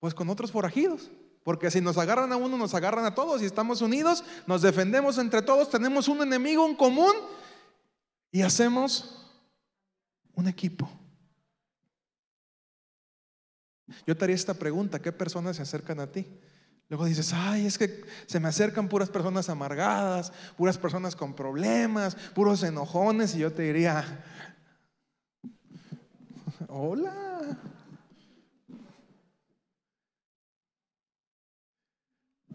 Pues 0.00 0.14
con 0.14 0.28
otros 0.30 0.50
forajidos. 0.50 1.10
Porque 1.44 1.70
si 1.70 1.80
nos 1.80 1.96
agarran 1.96 2.32
a 2.32 2.36
uno, 2.36 2.58
nos 2.58 2.74
agarran 2.74 3.04
a 3.04 3.14
todos 3.14 3.40
y 3.40 3.46
estamos 3.46 3.80
unidos, 3.80 4.24
nos 4.46 4.62
defendemos 4.62 5.16
entre 5.16 5.40
todos, 5.40 5.70
tenemos 5.70 6.08
un 6.08 6.22
enemigo 6.22 6.66
en 6.66 6.74
común 6.74 7.12
y 8.30 8.42
hacemos 8.42 9.26
un 10.34 10.48
equipo. 10.48 10.90
Yo 14.06 14.16
te 14.16 14.24
haría 14.24 14.36
esta 14.36 14.54
pregunta, 14.54 15.00
¿qué 15.00 15.12
personas 15.12 15.56
se 15.56 15.62
acercan 15.62 16.00
a 16.00 16.06
ti? 16.06 16.26
Luego 16.88 17.04
dices, 17.04 17.32
ay, 17.32 17.66
es 17.66 17.78
que 17.78 18.04
se 18.26 18.40
me 18.40 18.48
acercan 18.48 18.88
puras 18.88 19.08
personas 19.08 19.48
amargadas, 19.48 20.32
puras 20.56 20.76
personas 20.76 21.16
con 21.16 21.34
problemas, 21.34 22.16
puros 22.34 22.62
enojones, 22.64 23.34
y 23.34 23.38
yo 23.38 23.52
te 23.52 23.62
diría, 23.62 24.24
hola. 26.68 27.56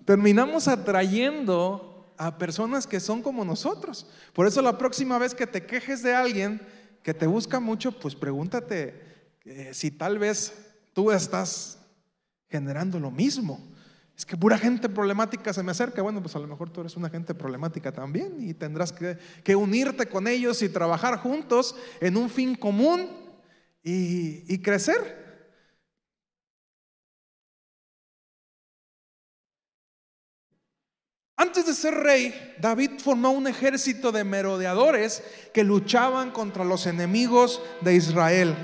Terminamos 0.06 0.68
atrayendo 0.68 2.14
a 2.18 2.38
personas 2.38 2.88
que 2.88 3.00
son 3.00 3.22
como 3.22 3.44
nosotros. 3.44 4.08
Por 4.34 4.48
eso 4.48 4.62
la 4.62 4.78
próxima 4.78 5.18
vez 5.18 5.34
que 5.36 5.48
te 5.48 5.66
quejes 5.66 6.02
de 6.02 6.16
alguien 6.16 6.62
que 7.04 7.14
te 7.14 7.28
busca 7.28 7.60
mucho, 7.60 7.92
pues 7.92 8.16
pregúntate 8.16 9.00
eh, 9.44 9.72
si 9.74 9.92
tal 9.92 10.18
vez 10.18 10.54
tú 10.94 11.12
estás 11.12 11.80
generando 12.50 13.00
lo 13.00 13.12
mismo. 13.12 13.60
Es 14.18 14.26
que 14.26 14.38
pura 14.38 14.58
gente 14.58 14.88
problemática 14.88 15.52
se 15.52 15.62
me 15.62 15.72
acerca. 15.72 16.02
Bueno, 16.02 16.22
pues 16.22 16.36
a 16.36 16.40
lo 16.40 16.48
mejor 16.48 16.70
tú 16.70 16.82
eres 16.82 16.96
una 16.96 17.10
gente 17.10 17.36
problemática 17.36 17.92
también 17.92 18.38
y 18.40 18.54
tendrás 18.54 18.94
que, 18.94 19.56
unirte 19.56 20.06
con 20.06 20.28
ellos 20.28 20.62
y 20.62 20.70
trabajar 20.70 21.18
juntos 21.20 21.76
en 22.00 22.16
un 22.16 22.30
fin 22.30 22.56
común 22.56 23.10
y 23.84 24.58
crecer. 24.60 25.25
Antes 31.38 31.66
de 31.66 31.74
ser 31.74 31.94
rey, 31.94 32.56
David 32.60 32.92
formó 33.00 33.32
un 33.32 33.48
ejército 33.48 34.14
de 34.14 34.24
merodeadores 34.24 35.22
que 35.54 35.66
luchaban 35.66 36.32
contra 36.32 36.64
los 36.64 36.86
enemigos 36.86 37.62
de 37.82 37.94
Israel. 37.96 38.56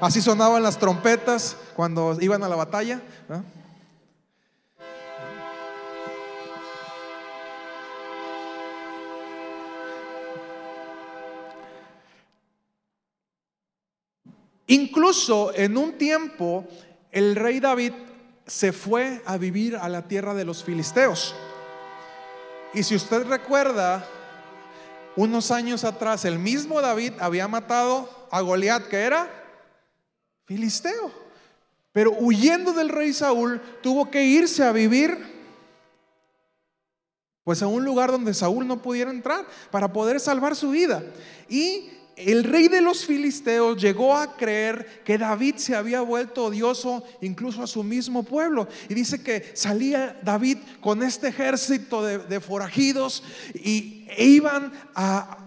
Así 0.00 0.22
sonaban 0.22 0.62
las 0.62 0.78
trompetas 0.78 1.56
cuando 1.74 2.16
iban 2.20 2.44
a 2.44 2.48
la 2.48 2.54
batalla. 2.54 3.00
Incluso 14.68 15.52
en 15.52 15.76
un 15.76 15.98
tiempo 15.98 16.64
el 17.10 17.34
rey 17.34 17.58
David 17.58 17.92
se 18.46 18.72
fue 18.72 19.20
a 19.26 19.36
vivir 19.36 19.74
a 19.74 19.88
la 19.88 20.06
tierra 20.06 20.32
de 20.32 20.44
los 20.44 20.62
filisteos. 20.62 21.34
Y 22.72 22.82
si 22.82 22.94
usted 22.94 23.26
recuerda, 23.26 24.04
unos 25.16 25.50
años 25.50 25.84
atrás, 25.84 26.24
el 26.24 26.38
mismo 26.38 26.80
David 26.80 27.14
había 27.18 27.48
matado 27.48 28.08
a 28.30 28.40
Goliat, 28.40 28.86
que 28.88 28.98
era 28.98 29.28
filisteo. 30.44 31.10
Pero 31.92 32.12
huyendo 32.12 32.72
del 32.72 32.88
rey 32.88 33.12
Saúl, 33.12 33.60
tuvo 33.82 34.10
que 34.10 34.22
irse 34.22 34.64
a 34.64 34.72
vivir 34.72 35.40
pues 37.42 37.62
a 37.62 37.66
un 37.66 37.84
lugar 37.84 38.12
donde 38.12 38.32
Saúl 38.32 38.66
no 38.68 38.80
pudiera 38.80 39.10
entrar 39.10 39.44
para 39.72 39.92
poder 39.92 40.20
salvar 40.20 40.54
su 40.54 40.70
vida. 40.70 41.02
Y 41.48 41.90
el 42.26 42.44
rey 42.44 42.68
de 42.68 42.80
los 42.80 43.04
filisteos 43.04 43.80
llegó 43.80 44.16
a 44.16 44.36
creer 44.36 45.02
que 45.04 45.18
David 45.18 45.56
se 45.56 45.74
había 45.74 46.00
vuelto 46.00 46.44
odioso 46.44 47.04
incluso 47.20 47.62
a 47.62 47.66
su 47.66 47.82
mismo 47.82 48.22
pueblo. 48.22 48.68
Y 48.88 48.94
dice 48.94 49.22
que 49.22 49.50
salía 49.54 50.18
David 50.22 50.58
con 50.80 51.02
este 51.02 51.28
ejército 51.28 52.02
de, 52.04 52.40
forajidos 52.40 53.22
y 53.54 54.06
e 54.08 54.24
iban 54.24 54.72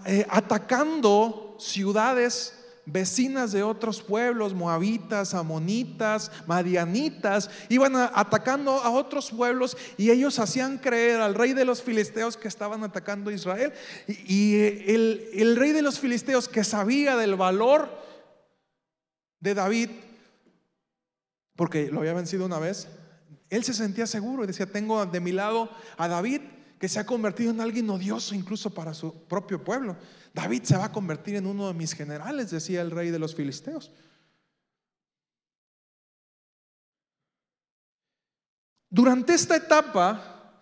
eh, 0.05 0.25
atacando 0.29 1.57
ciudades 1.59 2.53
vecinas 2.85 3.51
de 3.51 3.63
otros 3.63 4.01
pueblos, 4.01 4.53
moabitas, 4.53 5.33
amonitas, 5.33 6.31
madianitas, 6.47 7.49
iban 7.69 7.95
atacando 7.95 8.71
a 8.71 8.89
otros 8.89 9.31
pueblos 9.31 9.77
y 9.97 10.11
ellos 10.11 10.39
hacían 10.39 10.77
creer 10.77 11.21
al 11.21 11.35
rey 11.35 11.53
de 11.53 11.65
los 11.65 11.81
filisteos 11.81 12.35
que 12.35 12.47
estaban 12.47 12.83
atacando 12.83 13.29
a 13.29 13.33
Israel. 13.33 13.73
Y, 14.07 14.55
el, 14.55 15.29
el 15.33 15.55
rey 15.55 15.71
de 15.71 15.81
los 15.81 15.99
filisteos 15.99 16.47
que 16.47 16.63
sabía 16.63 17.15
del 17.15 17.35
valor 17.35 17.89
de 19.39 19.53
David, 19.53 19.89
porque 21.55 21.89
lo 21.91 21.99
había 21.99 22.13
vencido 22.13 22.45
una 22.45 22.59
vez, 22.59 22.87
él 23.49 23.63
se 23.63 23.73
sentía 23.73 24.07
seguro 24.07 24.43
y 24.43 24.47
decía, 24.47 24.65
tengo 24.65 25.05
de 25.05 25.19
mi 25.19 25.31
lado 25.31 25.69
a 25.97 26.07
David 26.07 26.41
que 26.83 26.89
se 26.89 26.99
ha 26.99 27.05
convertido 27.05 27.49
en 27.51 27.61
alguien 27.61 27.89
odioso 27.89 28.35
incluso 28.35 28.73
para 28.73 28.93
su 28.93 29.13
propio 29.23 29.63
pueblo. 29.63 29.95
David 30.33 30.63
se 30.63 30.75
va 30.75 30.83
a 30.83 30.91
convertir 30.91 31.35
en 31.35 31.45
uno 31.45 31.69
de 31.69 31.73
mis 31.73 31.93
generales, 31.93 32.51
decía 32.51 32.81
el 32.81 32.91
rey 32.91 33.09
de 33.09 33.19
los 33.19 33.33
filisteos. 33.33 33.89
Durante 38.89 39.33
esta 39.33 39.55
etapa, 39.55 40.59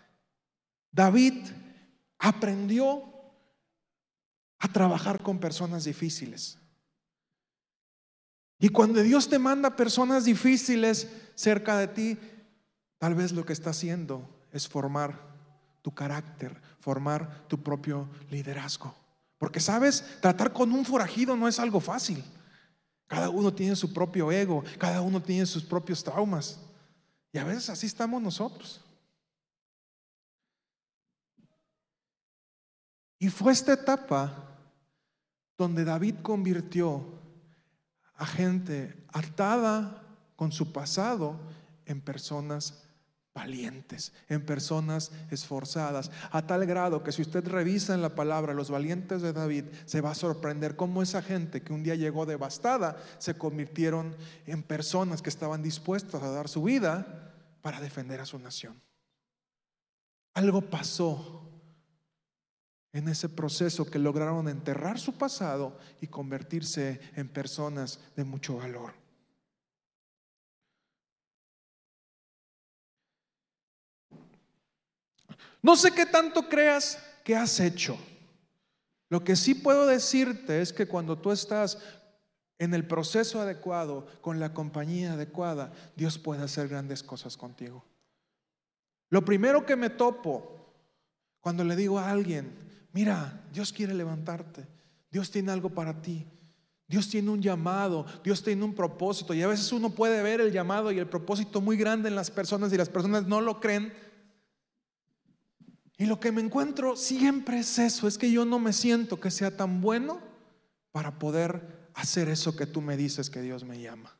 David 0.91 1.43
aprendió 2.19 3.03
a 4.59 4.71
trabajar 4.71 5.23
con 5.23 5.39
personas 5.39 5.85
difíciles. 5.85 6.59
Y 8.59 8.69
cuando 8.69 9.01
Dios 9.01 9.27
te 9.27 9.39
manda 9.39 9.75
personas 9.75 10.25
difíciles 10.25 11.07
cerca 11.33 11.79
de 11.79 11.87
ti, 11.87 12.19
tal 12.99 13.15
vez 13.15 13.31
lo 13.31 13.43
que 13.43 13.53
está 13.53 13.71
haciendo 13.71 14.29
es 14.51 14.67
formar 14.67 15.30
tu 15.81 15.93
carácter, 15.93 16.59
formar 16.79 17.47
tu 17.47 17.61
propio 17.61 18.09
liderazgo. 18.29 18.95
Porque 19.37 19.59
sabes, 19.59 20.19
tratar 20.21 20.53
con 20.53 20.71
un 20.71 20.85
forajido 20.85 21.35
no 21.35 21.47
es 21.47 21.59
algo 21.59 21.79
fácil. 21.79 22.23
Cada 23.07 23.29
uno 23.29 23.53
tiene 23.53 23.75
su 23.75 23.91
propio 23.91 24.31
ego, 24.31 24.63
cada 24.77 25.01
uno 25.01 25.21
tiene 25.21 25.45
sus 25.45 25.63
propios 25.63 26.03
traumas. 26.03 26.59
Y 27.33 27.37
a 27.37 27.43
veces 27.43 27.69
así 27.69 27.87
estamos 27.87 28.21
nosotros. 28.21 28.81
Y 33.19 33.29
fue 33.29 33.51
esta 33.51 33.73
etapa 33.73 34.47
donde 35.57 35.85
David 35.85 36.15
convirtió 36.21 37.03
a 38.15 38.25
gente 38.25 39.05
atada 39.13 40.03
con 40.35 40.51
su 40.51 40.71
pasado 40.71 41.39
en 41.85 42.01
personas 42.01 42.83
valientes, 43.33 44.11
en 44.27 44.45
personas 44.45 45.11
esforzadas, 45.29 46.11
a 46.31 46.45
tal 46.45 46.65
grado 46.65 47.03
que 47.03 47.11
si 47.11 47.21
usted 47.21 47.47
revisa 47.47 47.93
en 47.93 48.01
la 48.01 48.15
palabra 48.15 48.53
los 48.53 48.69
valientes 48.69 49.21
de 49.21 49.33
David, 49.33 49.65
se 49.85 50.01
va 50.01 50.11
a 50.11 50.15
sorprender 50.15 50.75
cómo 50.75 51.01
esa 51.01 51.21
gente 51.21 51.61
que 51.61 51.73
un 51.73 51.83
día 51.83 51.95
llegó 51.95 52.25
devastada 52.25 53.01
se 53.19 53.37
convirtieron 53.37 54.15
en 54.45 54.63
personas 54.63 55.21
que 55.21 55.29
estaban 55.29 55.63
dispuestas 55.63 56.21
a 56.21 56.31
dar 56.31 56.49
su 56.49 56.63
vida 56.63 57.33
para 57.61 57.79
defender 57.79 58.19
a 58.19 58.25
su 58.25 58.37
nación. 58.37 58.81
Algo 60.33 60.61
pasó 60.61 61.47
en 62.93 63.07
ese 63.07 63.29
proceso 63.29 63.89
que 63.89 63.99
lograron 63.99 64.49
enterrar 64.49 64.99
su 64.99 65.13
pasado 65.13 65.77
y 66.01 66.07
convertirse 66.07 66.99
en 67.15 67.29
personas 67.29 67.99
de 68.15 68.25
mucho 68.25 68.57
valor. 68.57 69.00
No 75.61 75.75
sé 75.75 75.91
qué 75.91 76.05
tanto 76.05 76.49
creas 76.49 76.97
que 77.23 77.35
has 77.35 77.59
hecho. 77.59 77.97
Lo 79.09 79.23
que 79.23 79.35
sí 79.35 79.53
puedo 79.53 79.85
decirte 79.85 80.61
es 80.61 80.73
que 80.73 80.87
cuando 80.87 81.17
tú 81.17 81.31
estás 81.31 81.77
en 82.57 82.73
el 82.73 82.85
proceso 82.85 83.41
adecuado, 83.41 84.07
con 84.21 84.39
la 84.39 84.53
compañía 84.53 85.13
adecuada, 85.13 85.73
Dios 85.95 86.17
puede 86.17 86.43
hacer 86.43 86.67
grandes 86.67 87.03
cosas 87.03 87.35
contigo. 87.35 87.83
Lo 89.09 89.25
primero 89.25 89.65
que 89.65 89.75
me 89.75 89.89
topo 89.89 90.73
cuando 91.41 91.63
le 91.63 91.75
digo 91.75 91.99
a 91.99 92.09
alguien, 92.09 92.53
mira, 92.93 93.43
Dios 93.51 93.73
quiere 93.73 93.93
levantarte, 93.93 94.65
Dios 95.09 95.31
tiene 95.31 95.51
algo 95.51 95.71
para 95.71 96.01
ti, 96.01 96.25
Dios 96.87 97.09
tiene 97.09 97.31
un 97.31 97.41
llamado, 97.41 98.05
Dios 98.23 98.43
tiene 98.43 98.63
un 98.63 98.75
propósito, 98.75 99.33
y 99.33 99.41
a 99.41 99.47
veces 99.47 99.71
uno 99.71 99.89
puede 99.89 100.21
ver 100.21 100.39
el 100.39 100.51
llamado 100.51 100.91
y 100.91 100.99
el 100.99 101.07
propósito 101.07 101.61
muy 101.61 101.77
grande 101.77 102.09
en 102.09 102.15
las 102.15 102.29
personas 102.29 102.71
y 102.71 102.77
las 102.77 102.89
personas 102.89 103.25
no 103.25 103.41
lo 103.41 103.59
creen, 103.59 103.91
y 106.01 106.07
lo 106.07 106.19
que 106.19 106.31
me 106.31 106.41
encuentro 106.41 106.95
siempre 106.95 107.59
es 107.59 107.77
eso, 107.77 108.07
es 108.07 108.17
que 108.17 108.31
yo 108.31 108.43
no 108.43 108.57
me 108.57 108.73
siento 108.73 109.19
que 109.19 109.29
sea 109.29 109.55
tan 109.55 109.81
bueno 109.81 110.19
para 110.91 111.19
poder 111.19 111.91
hacer 111.93 112.27
eso 112.27 112.55
que 112.55 112.65
tú 112.65 112.81
me 112.81 112.97
dices 112.97 113.29
que 113.29 113.39
Dios 113.39 113.65
me 113.65 113.79
llama. 113.79 114.17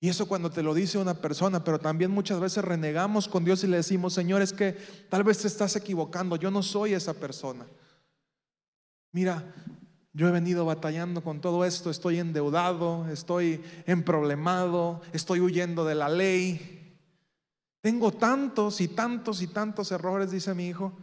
Y 0.00 0.10
eso 0.10 0.28
cuando 0.28 0.50
te 0.50 0.62
lo 0.62 0.74
dice 0.74 0.98
una 0.98 1.14
persona, 1.14 1.64
pero 1.64 1.78
también 1.78 2.10
muchas 2.10 2.40
veces 2.40 2.62
renegamos 2.62 3.26
con 3.26 3.42
Dios 3.42 3.64
y 3.64 3.68
le 3.68 3.78
decimos, 3.78 4.12
Señor, 4.12 4.42
es 4.42 4.52
que 4.52 4.76
tal 5.08 5.24
vez 5.24 5.38
te 5.38 5.48
estás 5.48 5.76
equivocando, 5.76 6.36
yo 6.36 6.50
no 6.50 6.62
soy 6.62 6.92
esa 6.92 7.14
persona. 7.14 7.66
Mira, 9.12 9.50
yo 10.12 10.28
he 10.28 10.30
venido 10.30 10.66
batallando 10.66 11.24
con 11.24 11.40
todo 11.40 11.64
esto, 11.64 11.88
estoy 11.88 12.18
endeudado, 12.18 13.08
estoy 13.08 13.62
emproblemado, 13.86 15.00
estoy 15.14 15.40
huyendo 15.40 15.86
de 15.86 15.94
la 15.94 16.10
ley, 16.10 16.81
tengo 17.82 18.12
tantos 18.12 18.80
y 18.80 18.86
tantos 18.86 19.42
y 19.42 19.48
tantos 19.48 19.90
errores, 19.90 20.30
dice 20.30 20.54
mi 20.54 20.68
hijo. 20.68 20.96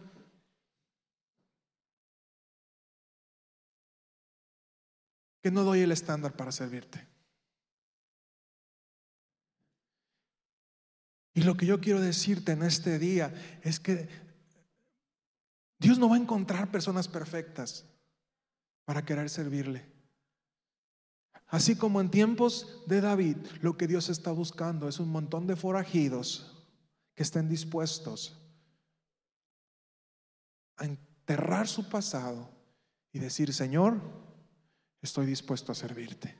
Que 5.41 5.51
no 5.51 5.63
doy 5.63 5.81
el 5.81 5.91
estándar 5.91 6.33
para 6.37 6.53
servirte. 6.53 7.05
Y 11.33 11.43
lo 11.43 11.55
que 11.55 11.65
yo 11.65 11.81
quiero 11.81 11.99
decirte 11.99 12.53
en 12.53 12.63
este 12.63 12.97
día 12.97 13.33
es 13.61 13.79
que 13.81 14.07
Dios 15.79 15.99
no 15.99 16.09
va 16.09 16.15
a 16.15 16.19
encontrar 16.19 16.71
personas 16.71 17.09
perfectas 17.09 17.85
para 18.85 19.03
querer 19.03 19.29
servirle. 19.29 19.85
Así 21.47 21.75
como 21.75 21.99
en 21.99 22.09
tiempos 22.09 22.83
de 22.87 23.01
David, 23.01 23.37
lo 23.61 23.75
que 23.75 23.87
Dios 23.87 24.07
está 24.07 24.31
buscando 24.31 24.87
es 24.87 24.99
un 24.99 25.09
montón 25.09 25.45
de 25.45 25.57
forajidos 25.57 26.55
que 27.19 27.23
estén 27.27 27.51
dispuestos 27.51 28.31
a 30.77 30.85
enterrar 30.85 31.67
su 31.67 31.89
pasado 31.89 32.47
y 33.11 33.19
decir, 33.19 33.53
Señor, 33.53 33.99
estoy 35.01 35.25
dispuesto 35.25 35.73
a 35.73 35.75
servirte. 35.75 36.33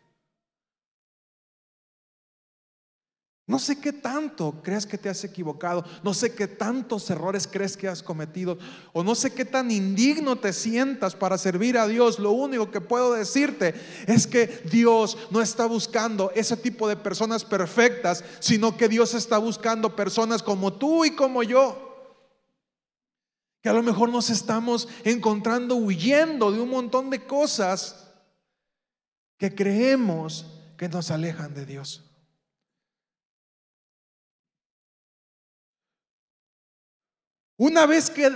No 3.50 3.58
sé 3.58 3.82
qué 3.82 3.92
tanto 3.92 4.62
crees 4.62 4.86
que 4.86 5.00
te 5.00 5.10
has 5.10 5.24
equivocado, 5.24 5.84
no 6.04 6.14
sé 6.14 6.36
qué 6.36 6.48
tantos 6.48 7.10
errores 7.10 7.48
crees 7.48 7.76
que 7.76 7.88
has 7.88 8.04
cometido, 8.04 8.60
o 8.94 9.04
no 9.04 9.16
sé 9.16 9.34
qué 9.34 9.44
tan 9.44 9.72
indigno 9.72 10.36
te 10.36 10.54
sientas 10.54 11.16
para 11.16 11.36
servir 11.36 11.76
a 11.80 11.88
Dios. 11.88 12.20
Lo 12.20 12.30
único 12.30 12.70
que 12.70 12.80
puedo 12.80 13.12
decirte 13.12 13.74
es 14.06 14.28
que 14.28 14.46
Dios 14.70 15.18
no 15.32 15.42
está 15.42 15.66
buscando 15.66 16.32
ese 16.36 16.58
tipo 16.58 16.88
de 16.88 16.96
personas 16.96 17.44
perfectas, 17.44 18.24
sino 18.40 18.78
que 18.78 18.88
Dios 18.88 19.16
está 19.16 19.40
buscando 19.40 19.96
personas 19.96 20.44
como 20.44 20.74
tú 20.74 21.04
y 21.04 21.16
como 21.16 21.42
yo. 21.42 22.22
Que 23.64 23.70
a 23.70 23.74
lo 23.74 23.82
mejor 23.82 24.10
nos 24.10 24.30
estamos 24.30 24.88
encontrando 25.04 25.74
huyendo 25.74 26.52
de 26.52 26.62
un 26.62 26.70
montón 26.70 27.10
de 27.10 27.26
cosas 27.26 28.12
que 29.40 29.56
creemos 29.56 30.46
que 30.78 30.88
nos 30.88 31.10
alejan 31.10 31.56
de 31.56 31.66
Dios. 31.66 32.09
Una 37.60 37.86
vez 37.86 38.10
que, 38.10 38.30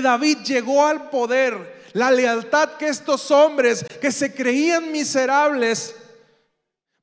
David 0.00 0.38
llegó 0.38 0.86
al 0.86 1.10
poder, 1.10 1.90
la 1.92 2.10
lealtad 2.10 2.78
que 2.78 2.88
estos 2.88 3.30
hombres 3.30 3.84
que 4.00 4.10
se 4.10 4.34
creían 4.34 4.90
miserables 4.90 5.94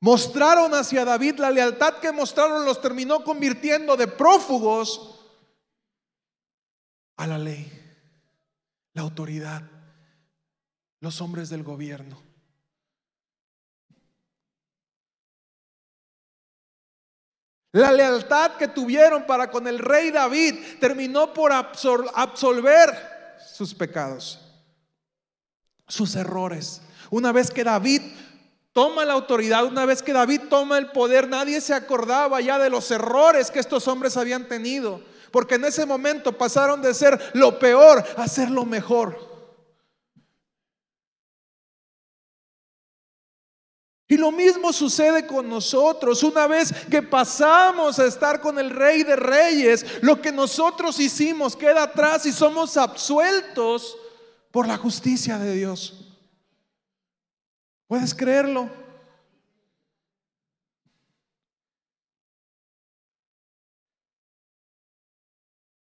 mostraron 0.00 0.74
hacia 0.74 1.04
David, 1.04 1.38
la 1.38 1.52
lealtad 1.52 2.00
que 2.00 2.10
mostraron 2.10 2.64
los 2.64 2.80
terminó 2.80 3.22
convirtiendo 3.22 3.96
de 3.96 4.08
prófugos 4.08 5.20
a 7.16 7.28
la 7.28 7.38
ley, 7.38 7.72
la 8.94 9.02
autoridad, 9.02 9.62
los 10.98 11.20
hombres 11.20 11.50
del 11.50 11.62
gobierno. 11.62 12.29
La 17.72 17.92
lealtad 17.92 18.52
que 18.52 18.66
tuvieron 18.66 19.26
para 19.26 19.50
con 19.50 19.68
el 19.68 19.78
rey 19.78 20.10
David 20.10 20.56
terminó 20.80 21.32
por 21.32 21.52
absolver 21.52 22.90
sus 23.52 23.74
pecados, 23.74 24.40
sus 25.86 26.16
errores. 26.16 26.82
Una 27.10 27.30
vez 27.30 27.50
que 27.50 27.62
David 27.62 28.02
toma 28.72 29.04
la 29.04 29.12
autoridad, 29.12 29.64
una 29.64 29.84
vez 29.84 30.02
que 30.02 30.12
David 30.12 30.42
toma 30.48 30.78
el 30.78 30.90
poder, 30.90 31.28
nadie 31.28 31.60
se 31.60 31.74
acordaba 31.74 32.40
ya 32.40 32.58
de 32.58 32.70
los 32.70 32.90
errores 32.90 33.52
que 33.52 33.60
estos 33.60 33.86
hombres 33.86 34.16
habían 34.16 34.48
tenido, 34.48 35.00
porque 35.30 35.54
en 35.54 35.64
ese 35.64 35.86
momento 35.86 36.36
pasaron 36.36 36.82
de 36.82 36.92
ser 36.92 37.20
lo 37.34 37.60
peor 37.60 38.04
a 38.16 38.26
ser 38.26 38.50
lo 38.50 38.64
mejor. 38.64 39.29
Y 44.10 44.16
lo 44.16 44.32
mismo 44.32 44.72
sucede 44.72 45.24
con 45.24 45.48
nosotros. 45.48 46.24
Una 46.24 46.48
vez 46.48 46.74
que 46.90 47.00
pasamos 47.00 48.00
a 48.00 48.06
estar 48.06 48.40
con 48.40 48.58
el 48.58 48.70
Rey 48.70 49.04
de 49.04 49.14
Reyes, 49.14 49.86
lo 50.02 50.20
que 50.20 50.32
nosotros 50.32 50.98
hicimos 50.98 51.54
queda 51.54 51.84
atrás 51.84 52.26
y 52.26 52.32
somos 52.32 52.76
absueltos 52.76 53.96
por 54.50 54.66
la 54.66 54.76
justicia 54.76 55.38
de 55.38 55.54
Dios. 55.54 56.12
¿Puedes 57.86 58.12
creerlo? 58.12 58.68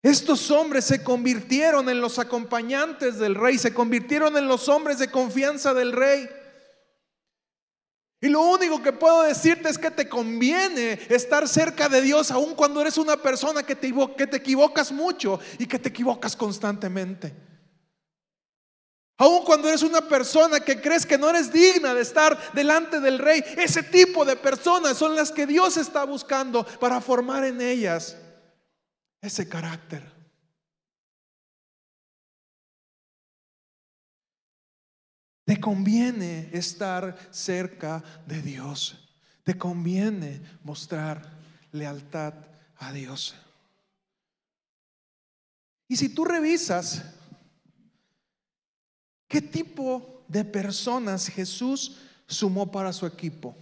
Estos 0.04 0.52
hombres 0.52 0.84
se 0.84 1.02
convirtieron 1.02 1.88
en 1.88 2.02
los 2.02 2.20
acompañantes 2.20 3.20
del 3.20 3.36
rey, 3.36 3.58
se 3.58 3.74
convirtieron 3.74 4.36
en 4.36 4.50
los 4.50 4.68
hombres 4.68 5.00
de 5.00 5.10
confianza 5.10 5.74
del 5.74 5.94
rey. 5.94 6.28
Y 8.24 8.30
lo 8.30 8.42
único 8.42 8.84
que 8.84 8.94
puedo 8.94 9.24
decirte 9.24 9.68
es 9.68 9.80
que 9.80 9.90
te 9.90 10.08
conviene 10.08 11.00
estar 11.10 11.48
cerca 11.48 11.90
de 11.90 12.02
Dios, 12.02 12.30
aun 12.30 12.54
cuando 12.54 12.80
eres 12.80 13.00
una 13.00 13.18
persona 13.18 13.64
que 13.64 13.76
te, 13.76 13.92
que 14.16 14.28
te 14.28 14.38
equivocas 14.38 14.92
mucho 14.92 15.40
y 15.58 15.66
que 15.66 15.80
te 15.80 15.90
equivocas 15.90 16.36
constantemente. 16.36 17.34
Aun 19.18 19.44
cuando 19.44 19.68
eres 19.68 19.82
una 19.82 20.02
persona 20.02 20.60
que 20.60 20.80
crees 20.80 21.04
que 21.04 21.18
no 21.18 21.32
eres 21.32 21.52
digna 21.52 21.96
de 21.96 22.02
estar 22.02 22.54
delante 22.54 23.00
del 23.00 23.18
rey, 23.18 23.44
ese 23.58 23.82
tipo 23.82 24.24
de 24.24 24.36
personas 24.36 24.98
son 24.98 25.16
las 25.16 25.32
que 25.32 25.48
Dios 25.48 25.78
está 25.78 26.04
buscando 26.04 26.64
para 26.64 27.02
formar 27.02 27.44
en 27.44 27.60
ellas 27.60 28.18
ese 29.20 29.50
carácter. 29.50 30.11
Te 35.52 35.60
conviene 35.60 36.50
estar 36.54 37.28
cerca 37.30 38.02
de 38.26 38.42
Dios. 38.42 38.98
Te 39.44 39.58
conviene 39.58 40.42
mostrar 40.64 41.30
lealtad 41.74 42.34
a 42.78 42.94
Dios. 42.94 43.36
Y 45.90 45.98
si 45.98 46.08
tú 46.08 46.24
revisas 46.24 47.04
qué 49.28 49.42
tipo 49.42 50.24
de 50.30 50.46
personas 50.46 51.28
Jesús 51.28 51.98
sumó 52.28 52.72
para 52.72 52.94
su 52.94 53.06
equipo. 53.06 53.54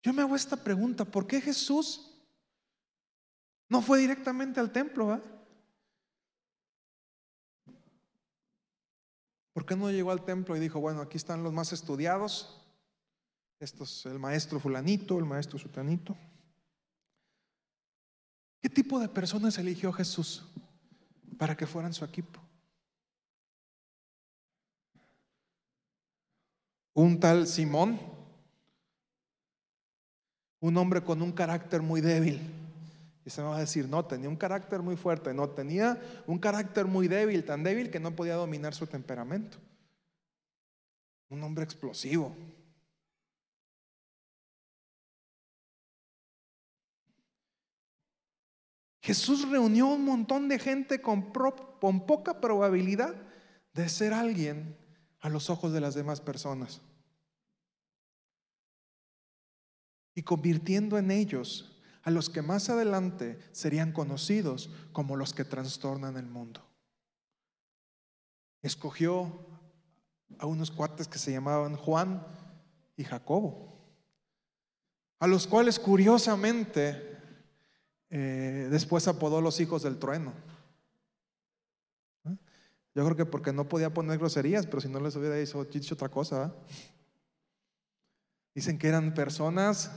Yo 0.00 0.12
me 0.12 0.22
hago 0.22 0.36
esta 0.36 0.56
pregunta, 0.56 1.04
¿por 1.04 1.26
qué 1.26 1.40
Jesús 1.40 2.08
no 3.68 3.82
fue 3.82 3.98
directamente 3.98 4.60
al 4.60 4.70
templo? 4.70 5.08
¿va? 5.08 5.33
¿Por 9.54 9.64
qué 9.64 9.76
no 9.76 9.88
llegó 9.88 10.10
al 10.10 10.24
templo 10.24 10.56
y 10.56 10.60
dijo, 10.60 10.80
bueno, 10.80 11.00
aquí 11.00 11.16
están 11.16 11.44
los 11.44 11.52
más 11.52 11.72
estudiados? 11.72 12.60
Esto 13.60 13.84
es 13.84 14.04
el 14.04 14.18
maestro 14.18 14.58
fulanito, 14.58 15.16
el 15.16 15.24
maestro 15.24 15.60
sutanito. 15.60 16.16
¿Qué 18.60 18.68
tipo 18.68 18.98
de 18.98 19.08
personas 19.08 19.56
eligió 19.56 19.92
Jesús 19.92 20.44
para 21.38 21.56
que 21.56 21.68
fueran 21.68 21.94
su 21.94 22.04
equipo? 22.04 22.40
Un 26.92 27.20
tal 27.20 27.46
Simón, 27.46 28.00
un 30.58 30.76
hombre 30.76 31.04
con 31.04 31.22
un 31.22 31.30
carácter 31.30 31.80
muy 31.80 32.00
débil. 32.00 32.63
Y 33.24 33.30
se 33.30 33.40
me 33.40 33.48
va 33.48 33.56
a 33.56 33.60
decir, 33.60 33.88
no, 33.88 34.04
tenía 34.04 34.28
un 34.28 34.36
carácter 34.36 34.82
muy 34.82 34.96
fuerte, 34.96 35.32
no, 35.32 35.48
tenía 35.48 35.98
un 36.26 36.38
carácter 36.38 36.84
muy 36.84 37.08
débil, 37.08 37.44
tan 37.44 37.62
débil 37.62 37.90
que 37.90 38.00
no 38.00 38.14
podía 38.14 38.34
dominar 38.34 38.74
su 38.74 38.86
temperamento. 38.86 39.56
Un 41.30 41.42
hombre 41.42 41.64
explosivo. 41.64 42.36
Jesús 49.04 49.48
reunió 49.50 49.88
un 49.88 50.04
montón 50.04 50.48
de 50.48 50.58
gente 50.58 51.02
con, 51.02 51.30
con, 51.30 52.06
poca 52.06 52.40
probabilidad 52.40 53.14
de 53.74 53.88
ser 53.90 54.14
alguien 54.14 54.78
a 55.20 55.28
los 55.28 55.50
ojos 55.50 55.72
de 55.72 55.80
las 55.80 55.94
demás 55.94 56.22
personas. 56.22 56.80
Y 60.14 60.22
convirtiendo 60.22 60.96
en 60.96 61.10
ellos 61.10 61.73
a 62.04 62.10
los 62.10 62.28
que 62.28 62.42
más 62.42 62.68
adelante 62.68 63.38
serían 63.52 63.92
conocidos 63.92 64.70
como 64.92 65.16
los 65.16 65.32
que 65.32 65.44
trastornan 65.44 66.18
el 66.18 66.26
mundo. 66.26 66.62
Escogió 68.62 69.46
a 70.38 70.46
unos 70.46 70.70
cuates 70.70 71.08
que 71.08 71.18
se 71.18 71.32
llamaban 71.32 71.76
Juan 71.76 72.26
y 72.96 73.04
Jacobo, 73.04 73.74
a 75.18 75.26
los 75.26 75.46
cuales 75.46 75.78
curiosamente 75.78 77.18
eh, 78.10 78.68
después 78.70 79.08
apodó 79.08 79.40
los 79.40 79.58
hijos 79.60 79.82
del 79.82 79.98
trueno. 79.98 80.34
¿Eh? 82.26 82.36
Yo 82.94 83.04
creo 83.04 83.16
que 83.16 83.26
porque 83.26 83.52
no 83.52 83.66
podía 83.66 83.94
poner 83.94 84.18
groserías, 84.18 84.66
pero 84.66 84.82
si 84.82 84.88
no 84.88 85.00
les 85.00 85.16
hubiera 85.16 85.36
dicho, 85.36 85.64
dicho 85.64 85.94
otra 85.94 86.10
cosa. 86.10 86.54
Dicen 88.54 88.78
que 88.78 88.88
eran 88.88 89.14
personas 89.14 89.90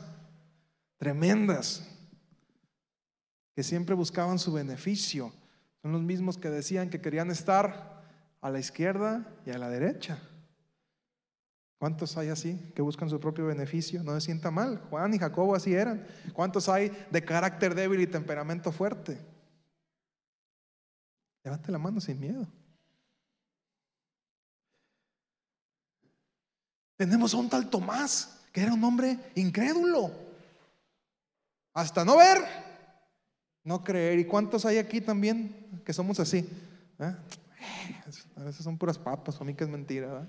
tremendas, 0.98 1.97
que 3.58 3.64
siempre 3.64 3.96
buscaban 3.96 4.38
su 4.38 4.54
beneficio. 4.54 5.34
Son 5.82 5.92
los 5.92 6.04
mismos 6.04 6.38
que 6.38 6.48
decían 6.48 6.92
que 6.92 7.02
querían 7.02 7.32
estar 7.32 8.04
a 8.40 8.52
la 8.52 8.60
izquierda 8.60 9.26
y 9.48 9.50
a 9.50 9.58
la 9.58 9.68
derecha. 9.68 10.22
¿Cuántos 11.80 12.16
hay 12.18 12.30
así 12.30 12.72
que 12.76 12.84
buscan 12.84 13.10
su 13.10 13.20
propio 13.20 13.48
beneficio? 13.48 14.04
No 14.04 14.14
se 14.14 14.22
sienta 14.22 14.52
mal. 14.52 14.78
Juan 14.92 15.12
y 15.16 15.18
Jacobo 15.18 15.56
así 15.56 15.74
eran. 15.74 16.06
¿Cuántos 16.34 16.70
hay 16.70 16.96
de 17.10 17.26
carácter 17.26 17.74
débil 17.74 18.02
y 18.02 18.06
temperamento 18.06 18.72
fuerte? 18.72 19.18
Levante 21.44 21.72
la 21.72 21.80
mano 21.80 22.00
sin 22.00 22.20
miedo. 22.20 22.48
Tenemos 26.96 27.34
a 27.34 27.38
un 27.38 27.50
tal 27.50 27.72
Tomás, 27.72 28.40
que 28.54 28.62
era 28.62 28.76
un 28.76 28.84
hombre 28.84 29.18
incrédulo. 29.34 30.12
Hasta 31.74 32.06
no 32.06 32.18
ver, 32.18 32.67
no 33.68 33.84
creer. 33.84 34.18
¿Y 34.18 34.26
cuántos 34.26 34.66
hay 34.66 34.78
aquí 34.78 35.02
también 35.02 35.82
que 35.86 35.92
somos 35.92 36.22
así? 36.22 36.38
¿Eh? 37.00 37.16
A 38.38 38.44
veces 38.44 38.64
son 38.64 38.78
puras 38.78 38.98
papas, 38.98 39.42
a 39.42 39.44
mí 39.44 39.54
que 39.54 39.66
es 39.66 39.70
mentira. 39.70 40.26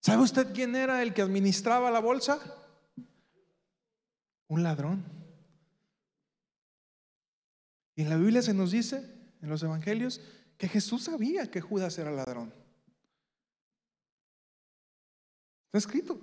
¿Sabe 0.00 0.22
usted 0.22 0.54
quién 0.54 0.74
era 0.74 1.02
el 1.02 1.12
que 1.12 1.20
administraba 1.20 1.90
la 1.90 2.00
bolsa? 2.00 2.40
Un 4.48 4.62
ladrón. 4.62 5.04
Y 7.96 8.02
en 8.02 8.08
la 8.08 8.16
Biblia 8.16 8.40
se 8.40 8.54
nos 8.54 8.70
dice, 8.70 9.04
en 9.42 9.50
los 9.50 9.62
evangelios, 9.62 10.22
que 10.56 10.66
Jesús 10.66 11.04
sabía 11.04 11.50
que 11.50 11.60
Judas 11.60 11.98
era 11.98 12.10
ladrón. 12.10 12.54
Está 15.66 15.78
escrito. 15.78 16.18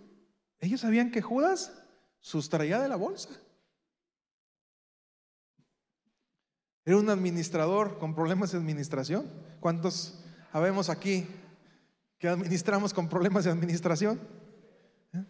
Ellos 0.60 0.82
sabían 0.82 1.12
que 1.12 1.22
Judas 1.22 1.81
sustraía 2.22 2.80
de 2.80 2.88
la 2.88 2.96
bolsa. 2.96 3.30
Era 6.86 6.98
un 6.98 7.10
administrador 7.10 8.00
con 8.00 8.16
problemas 8.16 8.52
de 8.52 8.58
administración. 8.58 9.26
¿Cuántos 9.60 10.20
habemos 10.52 10.90
aquí 10.90 11.28
que 12.18 12.28
administramos 12.28 12.94
con 12.94 13.10
problemas 13.10 13.46
de 13.46 13.52
administración? 13.52 14.20
¿Eh? 15.14 15.24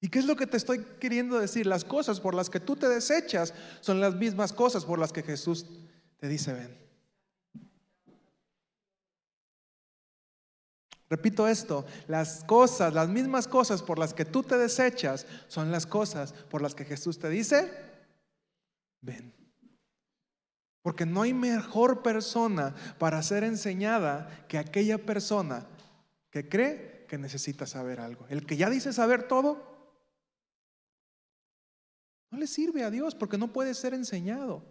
¿Y 0.00 0.08
qué 0.08 0.18
es 0.18 0.24
lo 0.24 0.34
que 0.34 0.46
te 0.46 0.56
estoy 0.56 0.84
queriendo 1.00 1.38
decir? 1.38 1.66
Las 1.66 1.84
cosas 1.84 2.20
por 2.20 2.34
las 2.34 2.50
que 2.50 2.60
tú 2.60 2.74
te 2.74 2.88
desechas 2.88 3.54
son 3.80 4.00
las 4.00 4.16
mismas 4.16 4.52
cosas 4.52 4.84
por 4.84 4.98
las 4.98 5.12
que 5.12 5.22
Jesús 5.22 5.66
te 6.18 6.28
dice, 6.28 6.52
ven. 6.52 6.91
Repito 11.12 11.46
esto, 11.46 11.84
las 12.08 12.42
cosas, 12.44 12.94
las 12.94 13.06
mismas 13.06 13.46
cosas 13.46 13.82
por 13.82 13.98
las 13.98 14.14
que 14.14 14.24
tú 14.24 14.42
te 14.42 14.56
desechas 14.56 15.26
son 15.46 15.70
las 15.70 15.84
cosas 15.84 16.32
por 16.32 16.62
las 16.62 16.74
que 16.74 16.86
Jesús 16.86 17.18
te 17.18 17.28
dice, 17.28 17.70
ven. 19.02 19.34
Porque 20.80 21.04
no 21.04 21.20
hay 21.20 21.34
mejor 21.34 22.02
persona 22.02 22.74
para 22.98 23.22
ser 23.22 23.44
enseñada 23.44 24.46
que 24.48 24.56
aquella 24.56 24.96
persona 24.96 25.66
que 26.30 26.48
cree 26.48 27.04
que 27.06 27.18
necesita 27.18 27.66
saber 27.66 28.00
algo. 28.00 28.24
El 28.30 28.46
que 28.46 28.56
ya 28.56 28.70
dice 28.70 28.90
saber 28.94 29.28
todo, 29.28 29.92
no 32.30 32.38
le 32.38 32.46
sirve 32.46 32.84
a 32.84 32.90
Dios 32.90 33.14
porque 33.14 33.36
no 33.36 33.52
puede 33.52 33.74
ser 33.74 33.92
enseñado. 33.92 34.64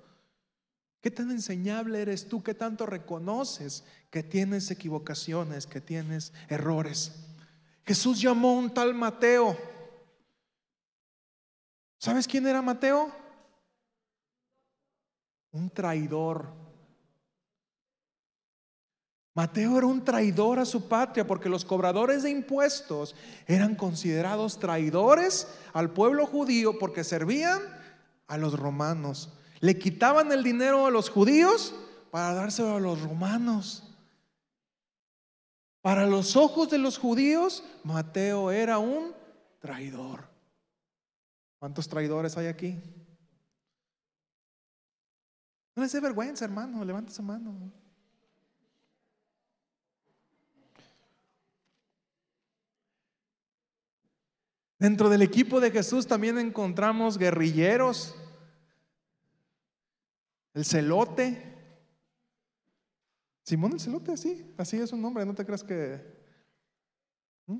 ¿Qué 1.01 1.09
tan 1.09 1.31
enseñable 1.31 1.99
eres 1.99 2.27
tú? 2.27 2.43
¿Qué 2.43 2.53
tanto 2.53 2.85
reconoces 2.85 3.83
que 4.11 4.21
tienes 4.21 4.69
equivocaciones, 4.69 5.65
que 5.65 5.81
tienes 5.81 6.31
errores? 6.47 7.13
Jesús 7.83 8.21
llamó 8.21 8.51
a 8.51 8.59
un 8.59 8.73
tal 8.73 8.93
Mateo. 8.93 9.57
¿Sabes 11.97 12.27
quién 12.27 12.45
era 12.45 12.61
Mateo? 12.61 13.11
Un 15.51 15.71
traidor. 15.71 16.53
Mateo 19.33 19.77
era 19.77 19.87
un 19.87 20.03
traidor 20.03 20.59
a 20.59 20.65
su 20.65 20.87
patria 20.87 21.25
porque 21.25 21.49
los 21.49 21.65
cobradores 21.65 22.21
de 22.21 22.29
impuestos 22.29 23.15
eran 23.47 23.75
considerados 23.75 24.59
traidores 24.59 25.47
al 25.73 25.91
pueblo 25.91 26.27
judío 26.27 26.77
porque 26.77 27.03
servían 27.03 27.59
a 28.27 28.37
los 28.37 28.59
romanos. 28.59 29.29
Le 29.61 29.77
quitaban 29.77 30.31
el 30.31 30.43
dinero 30.43 30.87
a 30.87 30.91
los 30.91 31.09
judíos 31.09 31.73
para 32.09 32.33
dárselo 32.33 32.75
a 32.75 32.79
los 32.79 33.01
romanos. 33.01 33.83
Para 35.81 36.05
los 36.05 36.35
ojos 36.35 36.69
de 36.69 36.79
los 36.79 36.97
judíos, 36.97 37.63
Mateo 37.83 38.51
era 38.51 38.79
un 38.79 39.13
traidor. 39.59 40.29
¿Cuántos 41.59 41.87
traidores 41.87 42.37
hay 42.37 42.47
aquí? 42.47 42.79
No 45.75 45.83
les 45.83 45.91
dé 45.91 45.99
vergüenza, 45.99 46.43
hermano. 46.43 46.83
Levanta 46.83 47.11
su 47.11 47.21
mano. 47.23 47.71
Dentro 54.79 55.09
del 55.09 55.21
equipo 55.21 55.59
de 55.59 55.69
Jesús 55.69 56.07
también 56.07 56.39
encontramos 56.39 57.19
guerrilleros, 57.19 58.15
el 60.53 60.65
celote. 60.65 61.49
Simón 63.43 63.73
el 63.73 63.79
celote, 63.79 64.11
así, 64.11 64.53
así 64.57 64.77
es 64.77 64.89
su 64.89 64.97
nombre, 64.97 65.25
no 65.25 65.33
te 65.33 65.45
creas 65.45 65.63
que... 65.63 65.99
¿Mm? 67.47 67.59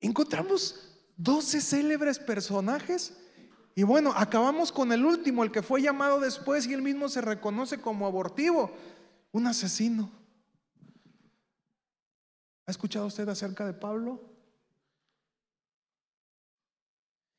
Encontramos 0.00 0.98
12 1.16 1.60
célebres 1.60 2.18
personajes 2.18 3.16
y 3.76 3.82
bueno, 3.82 4.12
acabamos 4.14 4.70
con 4.70 4.92
el 4.92 5.04
último, 5.04 5.42
el 5.42 5.50
que 5.50 5.62
fue 5.62 5.82
llamado 5.82 6.20
después 6.20 6.66
y 6.66 6.72
él 6.72 6.82
mismo 6.82 7.08
se 7.08 7.20
reconoce 7.20 7.80
como 7.80 8.06
abortivo, 8.06 8.70
un 9.32 9.46
asesino. 9.48 10.10
¿Ha 12.66 12.70
escuchado 12.70 13.06
usted 13.06 13.28
acerca 13.28 13.66
de 13.66 13.74
Pablo? 13.74 14.22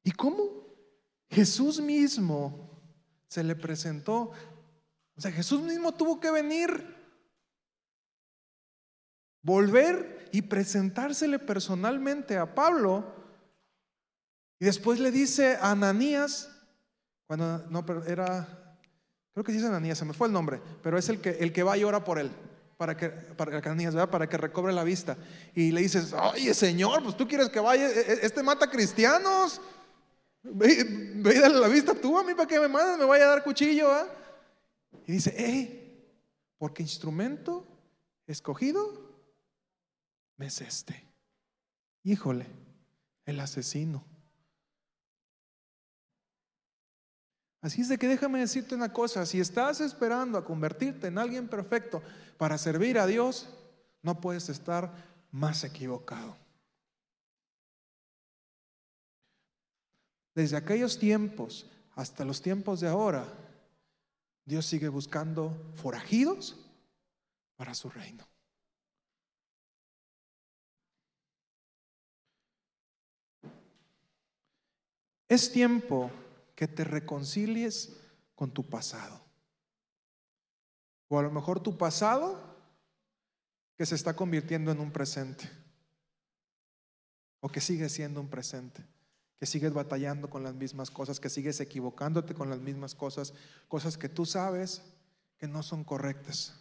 ¿Y 0.03 0.11
cómo 0.11 0.43
Jesús 1.29 1.79
mismo 1.79 2.64
se 3.35 3.43
le 3.43 3.55
presentó. 3.57 4.31
O 5.17 5.21
sea, 5.21 5.29
Jesús 5.29 5.61
mismo 5.61 5.93
tuvo 5.93 6.21
que 6.21 6.31
venir, 6.31 6.95
volver 9.41 10.29
y 10.31 10.41
presentársele 10.41 11.37
personalmente 11.37 12.37
a 12.37 12.55
Pablo. 12.55 13.13
Y 14.57 14.65
después 14.65 15.01
le 15.01 15.11
dice 15.11 15.57
a 15.57 15.71
Ananías, 15.71 16.49
cuando 17.27 17.57
no, 17.69 17.85
pero 17.85 18.05
era, 18.05 18.77
creo 19.33 19.43
que 19.43 19.51
sí 19.51 19.65
Ananías, 19.65 19.97
se 19.97 20.05
me 20.05 20.13
fue 20.13 20.27
el 20.27 20.33
nombre, 20.33 20.61
pero 20.81 20.97
es 20.97 21.09
el 21.09 21.19
que, 21.19 21.31
el 21.31 21.51
que 21.51 21.63
va 21.63 21.77
y 21.77 21.83
ora 21.83 22.05
por 22.05 22.19
él, 22.19 22.31
para 22.77 22.95
que, 22.95 23.09
para, 23.09 23.57
Ananías, 23.57 23.95
para 24.07 24.29
que 24.29 24.37
recobre 24.37 24.71
la 24.71 24.85
vista. 24.85 25.17
Y 25.53 25.73
le 25.73 25.81
dices, 25.81 26.13
oye 26.13 26.53
Señor, 26.53 27.03
pues 27.03 27.17
tú 27.17 27.27
quieres 27.27 27.49
que 27.49 27.59
vaya, 27.59 27.89
e, 27.89 27.99
e, 27.99 28.19
este 28.25 28.41
mata 28.43 28.69
cristianos. 28.69 29.59
Ve, 30.47 30.84
ve 31.15 31.36
y 31.36 31.39
dale 31.39 31.60
la 31.60 31.67
vista 31.67 31.95
tú 31.95 32.17
a 32.17 32.23
mí 32.23 32.34
para 32.36 32.47
que 32.47 32.60
me 32.60 32.67
mandes, 32.67 32.99
me 32.99 33.05
vaya 33.05 33.25
a 33.25 33.29
dar 33.29 33.43
cuchillo. 33.43 33.89
Y 35.08 35.13
dice, 35.13 35.34
eh, 35.38 35.86
porque 36.58 36.84
instrumento 36.84 37.65
escogido 38.27 39.05
me 40.38 40.47
es 40.47 40.62
este. 40.62 41.03
Híjole, 42.03 42.45
el 43.25 43.39
asesino. 43.39 44.05
Así 47.62 47.81
es 47.81 47.89
de 47.89 47.97
que 47.97 48.08
déjame 48.08 48.39
decirte 48.39 48.75
una 48.75 48.93
cosa, 48.93 49.25
si 49.25 49.39
estás 49.39 49.81
esperando 49.81 50.38
a 50.38 50.45
convertirte 50.45 51.08
en 51.08 51.17
alguien 51.17 51.47
perfecto 51.47 52.03
para 52.38 52.60
servir 52.60 52.99
a 52.99 53.08
Dios, 53.08 53.49
no 54.03 54.21
puedes 54.21 54.49
estar 54.49 54.93
más 55.31 55.63
equivocado. 55.63 56.38
Desde 60.35 60.57
aquellos 60.57 60.99
tiempos 60.99 61.65
hasta 61.95 62.25
los 62.25 62.41
tiempos 62.41 62.81
de 62.81 62.89
ahora, 62.89 63.25
Dios 64.43 64.65
sigue 64.65 64.89
buscando 64.89 65.71
forajidos 65.75 66.57
para 67.55 67.73
su 67.73 67.89
reino. 67.89 68.27
Es 75.29 75.51
tiempo 75.51 76.11
que 76.53 76.67
te 76.67 76.83
reconcilies 76.83 77.97
con 78.35 78.51
tu 78.51 78.63
pasado. 78.63 79.19
O 81.07 81.17
a 81.17 81.23
lo 81.23 81.31
mejor 81.31 81.61
tu 81.61 81.77
pasado 81.77 82.55
que 83.77 83.85
se 83.85 83.95
está 83.95 84.15
convirtiendo 84.15 84.71
en 84.71 84.79
un 84.79 84.91
presente. 84.91 85.49
O 87.39 87.49
que 87.49 87.61
sigue 87.61 87.89
siendo 87.89 88.19
un 88.19 88.29
presente. 88.29 88.94
Que 89.39 89.45
sigues 89.45 89.73
batallando 89.73 90.29
con 90.29 90.43
las 90.43 90.55
mismas 90.55 90.89
cosas, 90.89 91.19
que 91.19 91.29
sigues 91.29 91.59
equivocándote 91.59 92.33
con 92.33 92.49
las 92.49 92.59
mismas 92.59 92.95
cosas, 92.95 93.33
cosas 93.67 93.97
que 93.97 94.09
tú 94.09 94.25
sabes 94.25 94.81
que 95.37 95.47
no 95.47 95.61
son 95.63 95.83
correctas. 95.83 96.53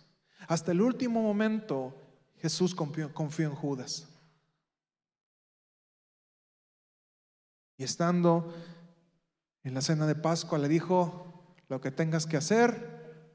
Hasta 0.48 0.72
el 0.72 0.80
último 0.80 1.22
momento 1.22 1.94
Jesús 2.38 2.74
confió, 2.74 3.10
en 3.38 3.54
Judas. 3.54 4.08
Y 7.76 7.84
estando 7.84 8.54
en 9.62 9.74
la 9.74 9.80
cena 9.80 10.06
de 10.06 10.14
Pascua 10.14 10.58
le 10.58 10.68
dijo, 10.68 11.56
lo 11.68 11.80
que 11.80 11.90
tengas 11.90 12.26
que 12.26 12.36
hacer, 12.36 13.30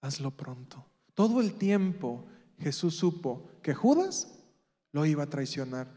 hazlo 0.00 0.30
pronto. 0.30 0.84
Todo 1.14 1.40
el 1.40 1.54
tiempo 1.54 2.26
Jesús 2.58 2.96
supo 2.96 3.48
que 3.62 3.74
Judas 3.74 4.36
lo 4.92 5.06
iba 5.06 5.24
a 5.24 5.30
traicionar. 5.30 5.88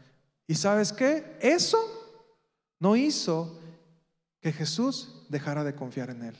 ¿Y 0.46 0.54
sabes 0.54 0.92
qué? 0.92 1.36
Eso 1.40 1.78
no 2.80 2.96
hizo 2.96 3.60
que 4.40 4.52
Jesús 4.52 5.24
dejara 5.28 5.62
de 5.62 5.74
confiar 5.74 6.10
en 6.10 6.24
él. 6.24 6.36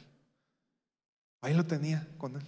Ahí 1.43 1.55
lo 1.55 1.65
tenía 1.67 2.09
con 2.19 2.37
él. 2.37 2.43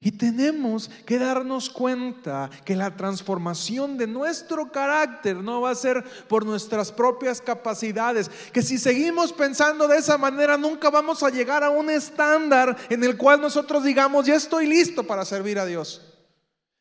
Y 0.00 0.12
tenemos 0.12 0.88
que 1.04 1.18
darnos 1.18 1.68
cuenta 1.68 2.48
que 2.64 2.76
la 2.76 2.96
transformación 2.96 3.98
de 3.98 4.06
nuestro 4.06 4.70
carácter 4.70 5.36
no 5.36 5.62
va 5.62 5.70
a 5.70 5.74
ser 5.74 6.04
por 6.28 6.46
nuestras 6.46 6.92
propias 6.92 7.40
capacidades, 7.40 8.30
que 8.52 8.62
si 8.62 8.78
seguimos 8.78 9.32
pensando 9.32 9.88
de 9.88 9.98
esa 9.98 10.16
manera 10.16 10.56
nunca 10.56 10.88
vamos 10.88 11.22
a 11.22 11.30
llegar 11.30 11.64
a 11.64 11.70
un 11.70 11.90
estándar 11.90 12.76
en 12.88 13.02
el 13.02 13.16
cual 13.16 13.40
nosotros 13.40 13.82
digamos, 13.82 14.24
ya 14.24 14.36
estoy 14.36 14.66
listo 14.66 15.04
para 15.04 15.24
servir 15.24 15.58
a 15.58 15.66
Dios. 15.66 16.07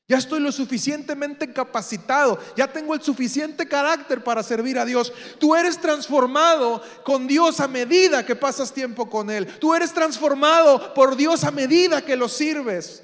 Ya 0.09 0.17
estoy 0.17 0.39
lo 0.39 0.53
suficientemente 0.53 1.51
capacitado, 1.51 2.39
ya 2.55 2.71
tengo 2.71 2.93
el 2.93 3.01
suficiente 3.01 3.67
carácter 3.67 4.23
para 4.23 4.41
servir 4.41 4.79
a 4.79 4.85
Dios. 4.85 5.11
Tú 5.37 5.53
eres 5.53 5.81
transformado 5.81 6.81
con 7.03 7.27
Dios 7.27 7.59
a 7.59 7.67
medida 7.67 8.25
que 8.25 8.35
pasas 8.35 8.73
tiempo 8.73 9.09
con 9.09 9.29
Él. 9.29 9.45
Tú 9.59 9.75
eres 9.75 9.93
transformado 9.93 10.93
por 10.93 11.17
Dios 11.17 11.43
a 11.43 11.51
medida 11.51 12.05
que 12.05 12.15
lo 12.15 12.29
sirves. 12.29 13.03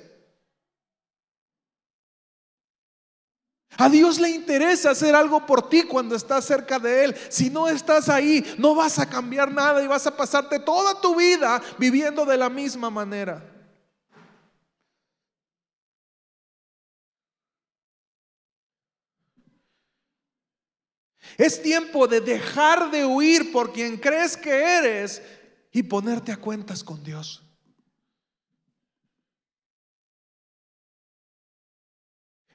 A 3.76 3.90
Dios 3.90 4.18
le 4.20 4.30
interesa 4.30 4.92
hacer 4.92 5.14
algo 5.14 5.46
por 5.46 5.68
ti 5.68 5.84
cuando 5.84 6.16
estás 6.16 6.46
cerca 6.46 6.80
de 6.80 7.04
Él. 7.04 7.16
Si 7.28 7.50
no 7.50 7.68
estás 7.68 8.08
ahí, 8.08 8.56
no 8.58 8.76
vas 8.76 8.98
a 9.00 9.10
cambiar 9.10 9.52
nada 9.52 9.84
y 9.84 9.88
vas 9.88 10.08
a 10.08 10.16
pasarte 10.16 10.60
toda 10.60 11.02
tu 11.02 11.18
vida 11.18 11.62
viviendo 11.78 12.24
de 12.24 12.38
la 12.38 12.50
misma 12.50 12.90
manera. 12.90 13.53
Es 21.38 21.62
tiempo 21.62 22.08
de 22.08 22.22
dejar 22.22 22.92
de 22.92 23.06
huir 23.06 23.52
por 23.52 23.74
quien 23.74 23.98
crees 23.98 24.38
que 24.38 24.52
eres 24.52 25.22
y 25.72 25.84
ponerte 25.84 26.32
a 26.32 26.38
cuentas 26.38 26.84
con 26.84 27.04
Dios. 27.04 27.44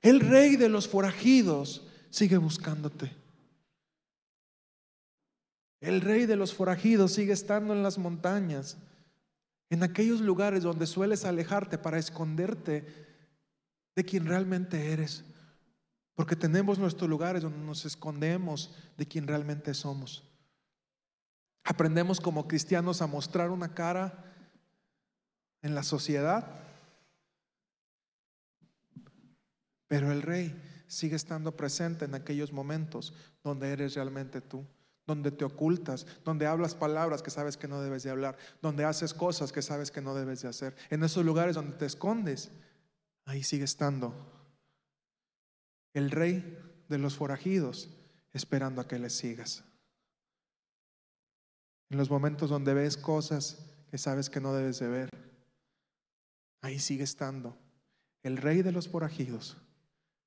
El 0.00 0.20
rey 0.20 0.56
de 0.56 0.68
los 0.68 0.88
forajidos 0.88 1.86
sigue 2.10 2.36
buscándote. 2.36 3.14
El 5.80 6.00
rey 6.00 6.26
de 6.26 6.36
los 6.36 6.54
forajidos 6.54 7.12
sigue 7.12 7.32
estando 7.32 7.72
en 7.72 7.82
las 7.82 7.98
montañas, 7.98 8.78
en 9.70 9.82
aquellos 9.82 10.20
lugares 10.20 10.62
donde 10.62 10.86
sueles 10.86 11.24
alejarte 11.24 11.78
para 11.78 11.98
esconderte 11.98 12.86
de 13.94 14.04
quien 14.04 14.26
realmente 14.26 14.92
eres. 14.92 15.24
Porque 16.18 16.34
tenemos 16.34 16.80
nuestros 16.80 17.08
lugares 17.08 17.42
donde 17.42 17.64
nos 17.64 17.84
escondemos 17.84 18.74
de 18.96 19.06
quien 19.06 19.28
realmente 19.28 19.72
somos. 19.72 20.24
Aprendemos 21.62 22.18
como 22.18 22.48
cristianos 22.48 23.00
a 23.00 23.06
mostrar 23.06 23.50
una 23.50 23.72
cara 23.72 24.24
en 25.62 25.76
la 25.76 25.84
sociedad 25.84 26.66
Pero 29.88 30.12
el 30.12 30.22
rey 30.22 30.54
sigue 30.86 31.16
estando 31.16 31.56
presente 31.56 32.04
en 32.04 32.14
aquellos 32.14 32.52
momentos 32.52 33.14
donde 33.42 33.70
eres 33.70 33.94
realmente 33.94 34.40
tú, 34.40 34.64
donde 35.06 35.30
te 35.30 35.44
ocultas, 35.44 36.06
donde 36.24 36.46
hablas 36.46 36.74
palabras 36.74 37.22
que 37.22 37.30
sabes 37.30 37.56
que 37.56 37.66
no 37.66 37.80
debes 37.80 38.02
de 38.02 38.10
hablar, 38.10 38.36
donde 38.62 38.84
haces 38.84 39.14
cosas 39.14 39.50
que 39.50 39.62
sabes 39.62 39.90
que 39.90 40.02
no 40.02 40.14
debes 40.14 40.42
de 40.42 40.48
hacer. 40.48 40.76
En 40.90 41.02
esos 41.02 41.24
lugares 41.24 41.54
donde 41.56 41.76
te 41.76 41.86
escondes, 41.86 42.50
ahí 43.24 43.42
sigue 43.42 43.64
estando 43.64 44.14
el 45.98 46.10
rey 46.10 46.56
de 46.88 46.98
los 46.98 47.16
forajidos 47.16 47.90
esperando 48.32 48.80
a 48.80 48.88
que 48.88 48.98
le 48.98 49.10
sigas. 49.10 49.64
En 51.90 51.98
los 51.98 52.08
momentos 52.10 52.50
donde 52.50 52.72
ves 52.72 52.96
cosas 52.96 53.58
que 53.90 53.98
sabes 53.98 54.30
que 54.30 54.40
no 54.40 54.54
debes 54.54 54.78
de 54.78 54.88
ver, 54.88 55.10
ahí 56.60 56.78
sigue 56.78 57.04
estando 57.04 57.58
el 58.22 58.36
rey 58.36 58.62
de 58.62 58.72
los 58.72 58.88
forajidos 58.88 59.56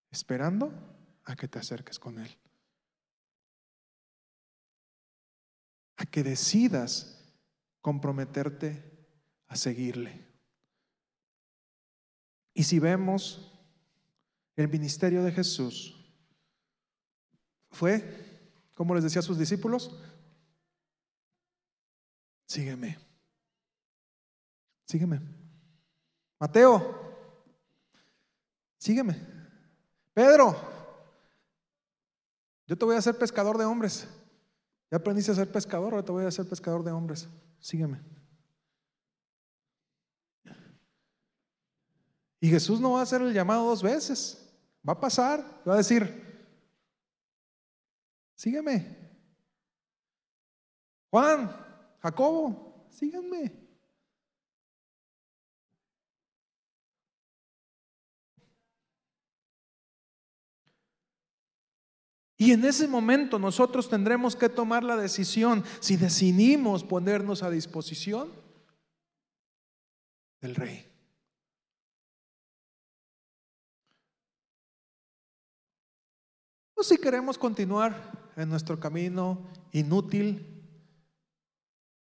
esperando 0.10 0.73
a 1.23 1.36
que 1.36 1.47
te 1.47 1.60
acerques 1.60 1.99
con 1.99 2.19
Él. 2.19 2.38
A 5.97 6.05
que 6.05 6.23
decidas 6.23 7.34
comprometerte 7.79 9.07
a 9.47 9.55
seguirle. 9.55 10.27
Y 12.53 12.63
si 12.63 12.79
vemos 12.79 13.51
el 14.62 14.69
ministerio 14.69 15.24
de 15.24 15.32
Jesús, 15.32 15.95
fue, 17.72 18.03
como 18.74 18.93
les 18.95 19.03
decía 19.03 19.20
a 19.20 19.24
sus 19.24 19.38
discípulos, 19.38 19.97
sígueme, 22.45 22.97
sígueme. 24.86 25.22
Mateo, 26.39 27.16
sígueme. 28.78 29.16
Pedro, 30.14 30.55
yo 32.68 32.78
te 32.78 32.86
voy 32.86 32.95
a 32.95 32.99
hacer 32.99 33.18
pescador 33.18 33.57
de 33.57 33.66
hombres. 33.66 34.07
Ya 34.89 34.97
aprendiste 34.97 35.32
a 35.32 35.36
ser 35.36 35.51
pescador, 35.51 35.93
ahora 35.93 36.05
te 36.05 36.12
voy 36.12 36.26
a 36.26 36.28
hacer 36.28 36.47
pescador 36.47 36.84
de 36.84 36.91
hombres. 36.91 37.30
Sígueme. 37.59 38.01
Y 42.41 42.49
Jesús 42.49 42.82
no 42.82 42.93
va 42.93 43.01
a 43.01 43.03
hacer 43.03 43.22
el 43.22 43.34
llamado 43.34 43.66
dos 43.66 43.84
veces. 43.84 44.41
Va 44.88 44.93
a 44.93 44.99
pasar, 44.99 45.61
va 45.67 45.73
a 45.75 45.77
decir, 45.77 46.09
sígueme. 48.36 48.97
Juan, 51.11 51.51
Jacobo, 52.01 52.88
síganme. 52.89 53.61
Y 62.41 62.53
en 62.53 62.65
ese 62.65 62.88
momento 62.88 63.38
nosotros 63.38 63.88
tendremos 63.88 64.36
que 64.36 64.49
tomar 64.49 64.84
la 64.84 64.97
decisión 64.97 65.63
si 65.79 65.95
decidimos 65.95 66.84
ponernos 66.84 67.43
a 67.43 67.51
disposición 67.51 68.32
del 70.41 70.55
rey. 70.55 70.91
Si 76.84 76.97
queremos 76.97 77.38
continuar 77.38 78.32
en 78.36 78.49
nuestro 78.49 78.79
camino 78.79 79.47
inútil 79.71 80.65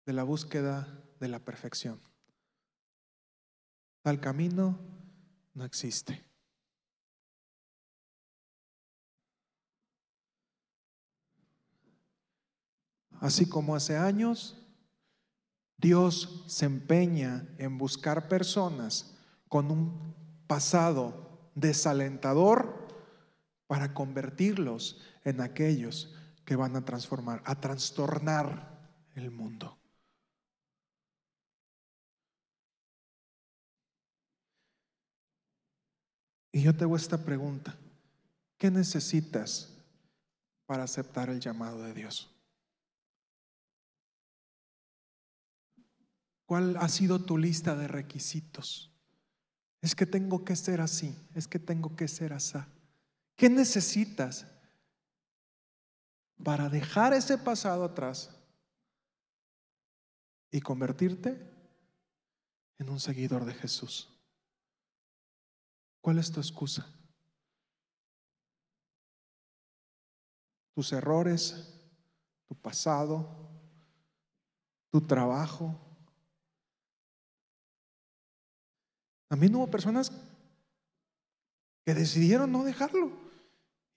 de 0.05 0.11
la 0.11 0.24
búsqueda 0.24 1.05
de 1.22 1.30
la 1.30 1.39
perfección. 1.39 2.01
Tal 4.01 4.20
camino 4.20 4.78
no 5.53 5.63
existe. 5.63 6.22
Así 13.22 13.47
como 13.47 13.74
hace 13.74 13.95
años, 13.95 14.57
Dios 15.78 16.43
se 16.47 16.65
empeña 16.65 17.47
en 17.57 17.78
buscar 17.78 18.28
personas 18.28 19.15
con 19.47 19.72
un 19.72 20.13
pasado 20.45 21.51
desalentador 21.55 22.87
para 23.68 23.93
convertirlos 23.93 25.01
en 25.24 25.41
aquellos 25.41 26.15
que 26.45 26.55
van 26.55 26.76
a 26.76 26.86
transformar, 26.86 27.43
a 27.45 27.59
trastornar 27.59 28.80
el 29.15 29.32
mundo. 29.32 29.78
Y 36.51 36.63
yo 36.63 36.76
te 36.76 36.86
hago 36.86 36.95
esta 36.95 37.24
pregunta. 37.24 37.78
¿Qué 38.57 38.72
necesitas 38.72 39.78
para 40.65 40.84
aceptar 40.84 41.30
el 41.30 41.39
llamado 41.39 41.84
de 41.84 41.93
Dios? 41.93 42.34
¿Cuál 46.47 46.78
ha 46.78 46.88
sido 46.88 47.24
tu 47.24 47.38
lista 47.38 47.76
de 47.76 47.89
requisitos? 47.89 48.91
Es 49.82 49.93
que 49.93 50.05
tengo 50.05 50.45
que 50.45 50.55
ser 50.55 50.80
así, 50.80 51.13
es 51.36 51.47
que 51.47 51.59
tengo 51.59 51.95
que 51.95 52.07
ser 52.07 52.34
así. 52.34 52.57
¿Qué 53.38 53.50
necesitas 53.50 54.46
para 56.44 56.68
dejar 56.68 57.14
ese 57.14 57.38
pasado 57.38 57.86
atrás 57.86 58.30
y 60.52 60.60
convertirte 60.60 61.40
en 62.78 62.90
un 62.90 63.00
seguidor 63.00 63.46
de 63.46 63.54
Jesús? 63.54 64.10
¿Cuál 66.02 66.20
es 66.20 66.30
tu 66.30 66.42
excusa? 66.42 66.86
Tus 70.76 70.92
errores, 70.92 71.80
tu 72.50 72.56
pasado, 72.56 73.50
tu 74.92 75.00
trabajo, 75.00 75.88
También 79.28 79.54
hubo 79.56 79.70
personas 79.70 80.12
que 81.86 81.94
decidieron 81.94 82.52
no 82.52 82.64
dejarlo. 82.64 83.27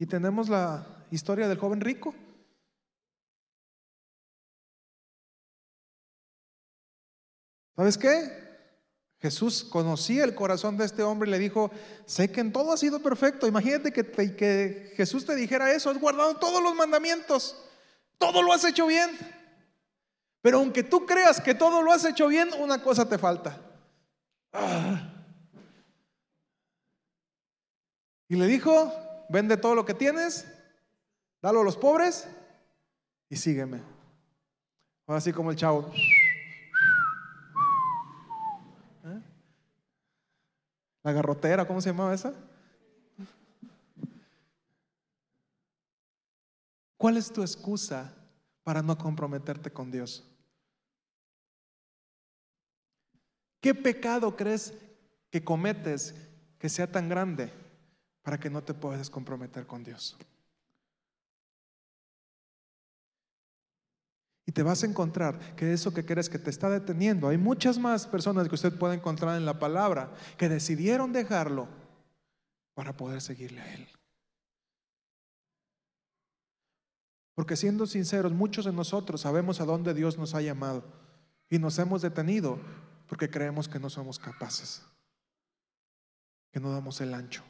Y 0.00 0.06
tenemos 0.06 0.48
la 0.48 1.04
historia 1.10 1.46
del 1.46 1.58
joven 1.58 1.82
rico. 1.82 2.14
¿Sabes 7.76 7.98
qué? 7.98 8.48
Jesús 9.18 9.62
conocía 9.62 10.24
el 10.24 10.34
corazón 10.34 10.78
de 10.78 10.86
este 10.86 11.02
hombre 11.02 11.28
y 11.28 11.32
le 11.32 11.38
dijo, 11.38 11.70
sé 12.06 12.32
que 12.32 12.40
en 12.40 12.50
todo 12.50 12.72
ha 12.72 12.78
sido 12.78 13.02
perfecto. 13.02 13.46
Imagínate 13.46 13.92
que, 13.92 14.02
que 14.34 14.94
Jesús 14.96 15.26
te 15.26 15.36
dijera 15.36 15.70
eso, 15.70 15.90
has 15.90 16.00
guardado 16.00 16.34
todos 16.38 16.62
los 16.62 16.74
mandamientos, 16.74 17.62
todo 18.16 18.40
lo 18.40 18.54
has 18.54 18.64
hecho 18.64 18.86
bien. 18.86 19.10
Pero 20.40 20.60
aunque 20.60 20.82
tú 20.82 21.04
creas 21.04 21.42
que 21.42 21.54
todo 21.54 21.82
lo 21.82 21.92
has 21.92 22.06
hecho 22.06 22.28
bien, 22.28 22.48
una 22.58 22.82
cosa 22.82 23.06
te 23.06 23.18
falta. 23.18 23.60
Ah. 24.54 25.12
Y 28.28 28.36
le 28.36 28.46
dijo, 28.46 29.09
vende 29.30 29.56
todo 29.56 29.76
lo 29.76 29.84
que 29.84 29.94
tienes, 29.94 30.46
dalo 31.40 31.60
a 31.60 31.64
los 31.64 31.76
pobres 31.76 32.28
y 33.28 33.36
sígueme. 33.36 33.80
Ahora 35.06 35.18
así 35.18 35.32
como 35.32 35.50
el 35.50 35.56
chavo. 35.56 35.90
¿Eh? 39.04 39.20
La 41.04 41.12
garrotera, 41.12 41.66
¿cómo 41.66 41.80
se 41.80 41.90
llamaba 41.90 42.12
esa? 42.12 42.34
¿Cuál 46.96 47.16
es 47.16 47.32
tu 47.32 47.40
excusa 47.40 48.12
para 48.64 48.82
no 48.82 48.98
comprometerte 48.98 49.72
con 49.72 49.90
Dios? 49.90 50.26
¿Qué 53.60 53.74
pecado 53.74 54.36
crees 54.36 54.74
que 55.30 55.44
cometes 55.44 56.14
que 56.58 56.68
sea 56.68 56.90
tan 56.90 57.08
grande 57.08 57.59
para 58.22 58.38
que 58.38 58.50
no 58.50 58.62
te 58.62 58.74
puedas 58.74 59.10
comprometer 59.10 59.66
con 59.66 59.82
Dios. 59.82 60.16
Y 64.46 64.52
te 64.52 64.62
vas 64.64 64.82
a 64.82 64.86
encontrar 64.86 65.54
que 65.54 65.72
eso 65.72 65.94
que 65.94 66.04
crees 66.04 66.28
que 66.28 66.38
te 66.38 66.50
está 66.50 66.68
deteniendo, 66.68 67.28
hay 67.28 67.38
muchas 67.38 67.78
más 67.78 68.06
personas 68.06 68.48
que 68.48 68.56
usted 68.56 68.76
puede 68.76 68.96
encontrar 68.96 69.36
en 69.36 69.46
la 69.46 69.60
palabra 69.60 70.12
que 70.36 70.48
decidieron 70.48 71.12
dejarlo 71.12 71.68
para 72.74 72.96
poder 72.96 73.20
seguirle 73.20 73.60
a 73.60 73.74
Él. 73.74 73.88
Porque 77.34 77.56
siendo 77.56 77.86
sinceros, 77.86 78.32
muchos 78.32 78.64
de 78.64 78.72
nosotros 78.72 79.20
sabemos 79.20 79.60
a 79.60 79.64
dónde 79.64 79.94
Dios 79.94 80.18
nos 80.18 80.34
ha 80.34 80.42
llamado 80.42 80.82
y 81.48 81.58
nos 81.58 81.78
hemos 81.78 82.02
detenido 82.02 82.58
porque 83.06 83.30
creemos 83.30 83.68
que 83.68 83.78
no 83.78 83.88
somos 83.88 84.18
capaces, 84.18 84.82
que 86.52 86.60
no 86.60 86.72
damos 86.72 87.00
el 87.00 87.14
ancho. 87.14 87.42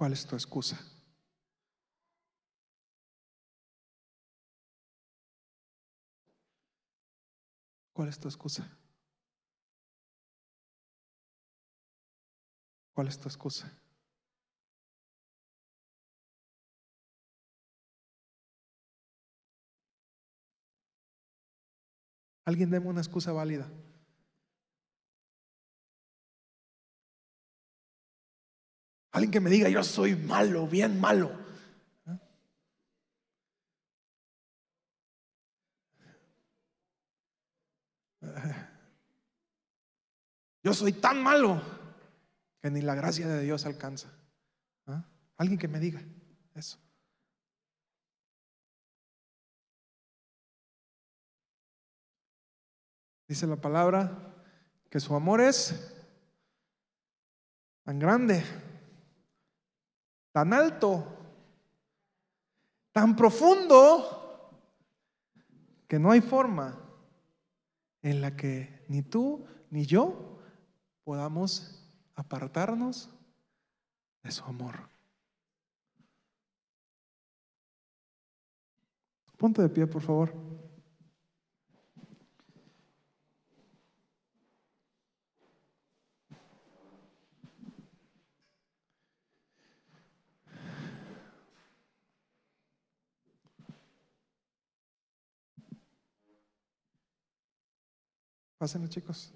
¿Cuál 0.00 0.14
es 0.14 0.26
tu 0.26 0.34
excusa? 0.34 0.80
¿Cuál 7.92 8.08
es 8.08 8.18
tu 8.18 8.26
excusa? 8.26 8.78
¿Cuál 12.94 13.08
es 13.08 13.18
tu 13.20 13.28
excusa? 13.28 13.78
Alguien 22.46 22.70
deme 22.70 22.88
una 22.88 23.02
excusa 23.02 23.32
válida. 23.32 23.70
Alguien 29.12 29.30
que 29.32 29.40
me 29.40 29.50
diga, 29.50 29.68
yo 29.68 29.82
soy 29.82 30.14
malo, 30.14 30.66
bien 30.66 31.00
malo. 31.00 31.32
Yo 40.62 40.74
soy 40.74 40.92
tan 40.92 41.22
malo 41.22 41.60
que 42.60 42.70
ni 42.70 42.82
la 42.82 42.94
gracia 42.94 43.26
de 43.26 43.42
Dios 43.42 43.64
alcanza. 43.64 44.10
¿Ah? 44.86 45.04
Alguien 45.38 45.58
que 45.58 45.68
me 45.68 45.80
diga 45.80 46.02
eso. 46.54 46.78
Dice 53.26 53.46
la 53.46 53.56
palabra 53.56 54.34
que 54.90 55.00
su 55.00 55.14
amor 55.14 55.40
es 55.40 55.96
tan 57.84 57.98
grande 57.98 58.44
tan 60.32 60.52
alto, 60.52 61.04
tan 62.92 63.16
profundo, 63.16 64.20
que 65.88 65.98
no 65.98 66.12
hay 66.12 66.20
forma 66.20 66.78
en 68.02 68.20
la 68.20 68.36
que 68.36 68.84
ni 68.88 69.02
tú 69.02 69.44
ni 69.70 69.84
yo 69.84 70.38
podamos 71.02 71.84
apartarnos 72.14 73.10
de 74.22 74.30
su 74.30 74.44
amor. 74.44 74.88
Ponte 79.36 79.62
de 79.62 79.68
pie, 79.68 79.86
por 79.86 80.02
favor. 80.02 80.32
Pásenlo, 98.60 98.88
chicos. 98.88 99.32